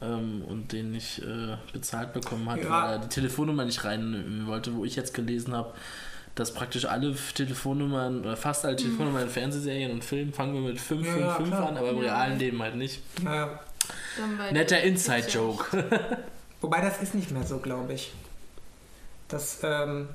[0.01, 2.69] ähm, und den nicht äh, bezahlt bekommen hat, Ja.
[2.69, 5.73] weil er die Telefonnummer nicht rein wollte, wo ich jetzt gelesen habe,
[6.35, 10.79] dass praktisch alle Telefonnummern oder fast alle Telefonnummern in Fernsehserien und Filmen fangen wir mit
[10.79, 12.03] 555 Ja, ja, an, aber im Ja.
[12.03, 13.01] realen Leben halt nicht.
[13.23, 13.49] Bei
[14.51, 15.83] Netter Inside-Joke.
[16.61, 18.11] Wobei das ist nicht mehr so, glaube ich.
[19.27, 20.07] Das, ähm,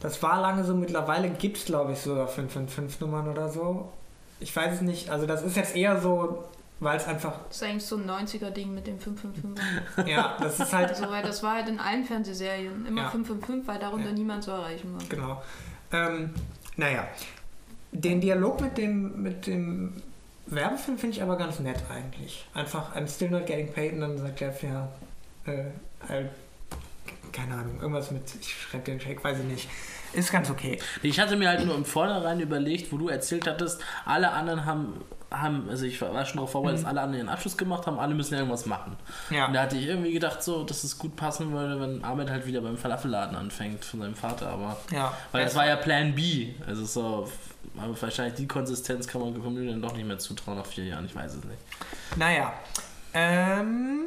[0.00, 0.74] das war lange so.
[0.74, 3.90] Mittlerweile gibt es, glaube ich, sogar 555-Nummern oder so.
[4.40, 5.10] Ich weiß es nicht.
[5.10, 6.44] Also das ist jetzt eher so,
[6.80, 10.06] weil es einfach, Das ist eigentlich so ein 90er-Ding mit dem 555.
[10.06, 13.10] ja, das ist halt Also, weil das war halt in allen Fernsehserien immer Ja.
[13.10, 14.14] 555, weil darunter Ja.
[14.14, 15.00] niemand zu erreichen war.
[15.08, 15.42] Genau.
[15.92, 16.34] Ähm,
[16.76, 17.08] naja,
[17.90, 19.94] den Dialog mit dem, mit dem
[20.46, 22.46] Werbefilm finde ich aber ganz nett eigentlich.
[22.54, 24.88] Einfach, I'm still not getting paid und dann sagt Jeff, ja,
[25.46, 25.64] äh,
[26.08, 26.28] I'll-
[27.32, 29.68] keine Ahnung, irgendwas mit, ich schreibe den Check, weiß ich nicht.
[30.12, 30.78] Ist ganz okay.
[31.02, 35.04] Ich hatte mir halt nur im Vornherein überlegt, wo du erzählt hattest, alle anderen haben,
[35.30, 38.14] haben also ich war schon darauf vorbereitet, dass alle anderen ihren Abschluss gemacht haben, alle
[38.14, 38.96] müssen ja irgendwas machen.
[39.30, 39.46] Ja.
[39.46, 42.46] Und da hatte ich irgendwie gedacht, so, dass es gut passen würde, wenn Ahmed halt
[42.46, 44.78] wieder beim Falafelladen anfängt von seinem Vater, aber.
[44.90, 45.12] Ja.
[45.32, 46.54] Weil das war ja Plan B.
[46.66, 47.30] Also so,
[47.76, 51.04] aber wahrscheinlich die Konsistenz kann man Community dann doch nicht mehr zutrauen nach vier Jahren,
[51.04, 51.58] ich weiß es nicht.
[52.16, 52.54] Naja.
[53.12, 54.04] Ähm,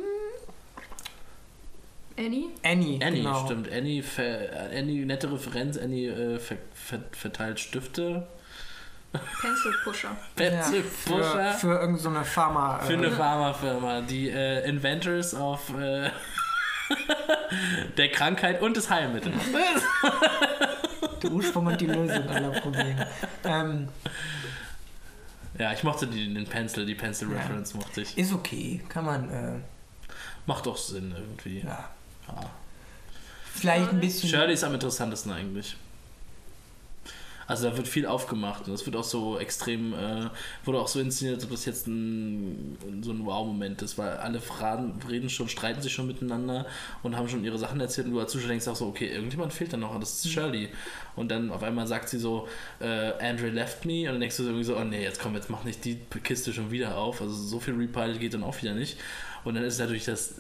[2.26, 2.50] Annie?
[2.64, 3.00] Annie.
[3.04, 3.46] Annie, genau.
[3.46, 3.72] stimmt.
[3.72, 8.28] Annie, ver, Annie, nette Referenz, Annie äh, ver, ver, verteilt Stifte.
[9.12, 10.10] Pencil Pusher.
[10.40, 11.54] Ja, Pencil für, Pusher.
[11.54, 12.80] für irgendeine so eine Pharma.
[12.80, 16.10] Für äh, eine Pharmafirma, die äh, Inventors auf äh,
[17.98, 19.36] der Krankheit und des Heilmittels.
[21.24, 23.08] der Ursprung und die Lösung aller Probleme.
[23.44, 23.88] Ähm,
[25.58, 27.38] Ja, ich mochte die, den Pencil, die Pencil Ja.
[27.38, 28.18] Reference mochte ich.
[28.18, 28.82] ist okay.
[28.90, 29.60] Kann man, äh,
[30.46, 31.60] Macht doch Sinn irgendwie.
[31.66, 31.90] ja.
[32.28, 32.50] Ja.
[33.54, 34.30] Vielleicht ein bisschen.
[34.30, 35.76] Shirley ist am interessantesten eigentlich.
[37.52, 40.30] Also da wird viel aufgemacht und es wird auch so extrem, äh,
[40.64, 44.98] wurde auch so inszeniert, ob das jetzt ein, so ein Wow-Moment ist, weil alle Fragen
[45.10, 46.66] reden schon, streiten sich schon miteinander
[47.04, 49.52] und haben schon ihre Sachen erzählt und du als Zuschauer denkst auch so, okay, irgendjemand
[49.52, 50.70] fehlt da noch, und das ist Shirley.
[51.18, 52.48] Und dann auf einmal sagt sie so,
[52.80, 55.36] äh, Andre left me und dann denkst du so irgendwie so, oh nee, jetzt komm,
[55.36, 57.22] jetzt mach nicht die Kiste schon wieder auf.
[57.22, 58.98] Also so viel Repile geht dann auch wieder nicht.
[59.44, 60.36] Und dann ist natürlich das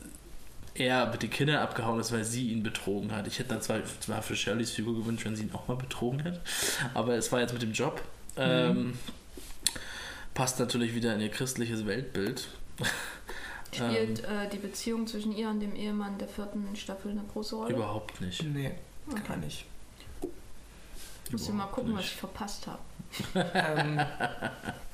[0.75, 3.27] er mit den Kindern abgehauen ist, weil sie ihn betrogen hat.
[3.27, 6.19] Ich hätte dann zwar, zwar für Shirleys Figur gewünscht, wenn sie ihn auch mal betrogen
[6.21, 6.41] hätte,
[6.93, 8.01] aber es war jetzt mit dem Job.
[8.37, 8.97] Ähm,
[10.33, 12.47] passt natürlich wieder in ihr christliches Weltbild.
[13.73, 17.73] Spielt äh, die Beziehung zwischen ihr und dem Ehemann der vierten Staffel eine große Rolle?
[17.73, 18.43] Überhaupt nicht.
[18.43, 18.71] Nee,
[19.09, 19.21] Okay.
[19.25, 19.65] kann ich.
[21.31, 22.11] Muss ich mal gucken, was nicht.
[22.13, 22.79] ich verpasst habe.
[23.35, 23.99] Ähm,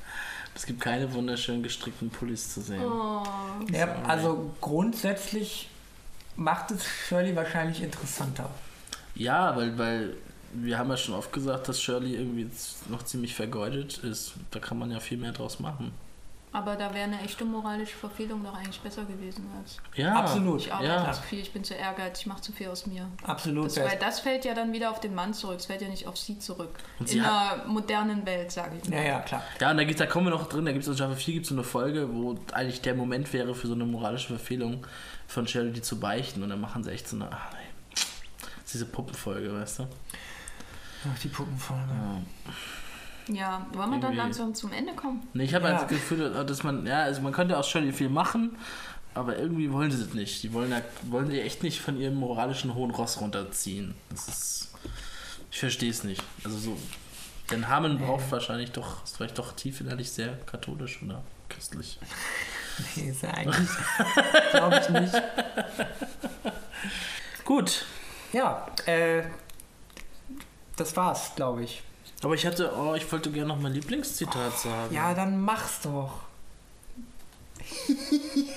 [0.58, 2.82] Es gibt keine wunderschön gestrickten Pullis zu sehen.
[2.84, 3.24] Oh.
[3.72, 5.70] ja, also grundsätzlich
[6.36, 8.50] macht es Shirley wahrscheinlich interessanter.
[9.14, 10.14] Ja, weil, weil
[10.54, 12.50] wir haben ja schon oft gesagt, dass Shirley irgendwie
[12.90, 14.34] noch ziemlich vergeudet ist.
[14.50, 15.92] Da kann man ja viel mehr draus machen.
[16.54, 19.78] Aber da wäre eine echte moralische Verfehlung doch eigentlich besser gewesen als.
[19.96, 20.62] Ja, Absolut.
[20.62, 21.12] Ich arbeite Ja.
[21.12, 23.06] zu viel, ich bin zu ehrgeizig, ich mache zu viel aus mir.
[23.24, 23.66] Absolut.
[23.66, 26.08] Das, weil das fällt ja dann wieder auf den Mann zurück, es fällt ja nicht
[26.08, 26.72] auf sie zurück.
[27.00, 28.96] Und sie In einer modernen Welt, sage ich mal.
[28.96, 29.44] ja, ja, klar.
[29.60, 31.34] Ja, und da, gibt's, da kommen wir noch drin, da gibt es in Staffel 4
[31.36, 34.88] gibt's so eine Folge, wo eigentlich der Moment wäre für so eine moralische Verfehlung
[35.28, 36.42] von die zu beichten.
[36.44, 37.30] Und dann machen sie echt so eine.
[37.30, 37.58] Ach, nee.
[37.94, 38.04] Das
[38.66, 39.88] ist diese Puppenfolge, weißt du?
[41.14, 41.84] Ach, die Puppenfolge.
[41.90, 42.52] Ja.
[43.30, 45.28] Ja, wollen wir dann langsam zum Ende kommen?
[45.34, 45.72] Nee, ich habe Ja.
[45.72, 48.56] halt das Gefühl, dass man, ja, also man könnte aus Shirley viel machen,
[49.14, 50.44] aber irgendwie wollen sie das nicht.
[50.44, 53.96] Die wollen, da, wollen sie echt nicht von ihrem moralischen hohen Ross runterziehen.
[54.10, 54.68] Das ist.
[55.52, 56.24] Ich verstehe es nicht.
[56.46, 56.78] Also so.
[57.52, 62.00] Denn Hamann braucht wahrscheinlich doch, ist vielleicht doch tief innerlich sehr katholisch oder christlich.
[62.96, 63.68] Nee, ist ja eigentlich.
[64.52, 65.14] Glaube ich nicht.
[67.44, 67.86] Gut,
[68.34, 69.24] Ja, äh.
[70.76, 71.82] Das war's, glaube ich.
[72.24, 74.94] Aber ich hatte, oh, ich wollte gerne noch mein Lieblingszitat sagen.
[74.94, 76.12] Ja, dann mach's doch.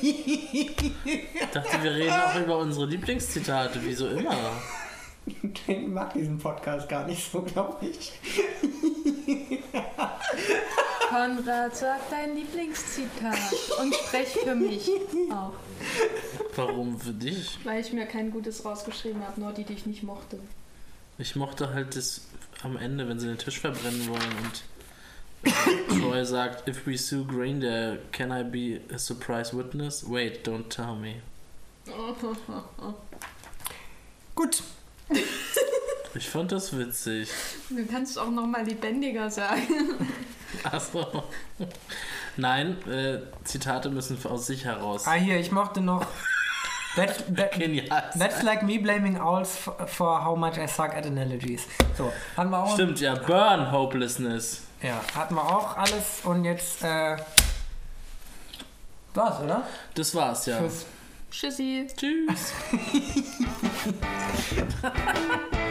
[0.02, 0.72] Ich
[1.52, 4.34] dachte, wir reden auch über unsere Lieblingszitate, wie so immer.
[5.26, 8.12] Ich mag diesen Podcast gar nicht so, glaube ich.
[11.08, 13.36] Konrad, sag dein Lieblingszitat
[13.80, 14.88] und sprech für mich
[15.30, 15.52] auch.
[16.56, 17.58] Warum für dich?
[17.64, 20.38] Weil ich mir kein gutes rausgeschrieben habe, nur die, die ich nicht mochte.
[21.18, 22.22] Ich mochte halt das
[22.62, 24.62] am Ende, wenn sie den Tisch verbrennen wollen und
[26.00, 30.04] Troy sagt, if we sue Graindale, can I be a surprise witness?
[30.08, 31.22] Wait, don't tell me.
[34.34, 34.62] Gut.
[36.14, 37.28] Ich fand das witzig.
[37.68, 40.08] Du kannst es auch nochmal lebendiger sagen.
[40.64, 41.22] Achso.
[42.36, 45.06] Nein, äh, Zitate müssen aus sich heraus.
[45.06, 46.04] Ah, hier, ich mochte noch.
[46.96, 47.86] That, that, Genial.
[48.16, 51.66] that's like me blaming owls for, for how much I suck at analogies.
[51.96, 52.74] So, hatten wir auch.
[52.74, 54.62] Stimmt, ja, Burn Hopelessness.
[54.82, 57.16] Ja, hatten wir auch alles und jetzt, äh.
[59.14, 59.62] War's, oder?
[59.94, 60.58] Das war's, ja.
[60.58, 60.86] Tschüss.
[61.30, 61.86] Tschüssi.
[61.96, 62.52] Tschüss.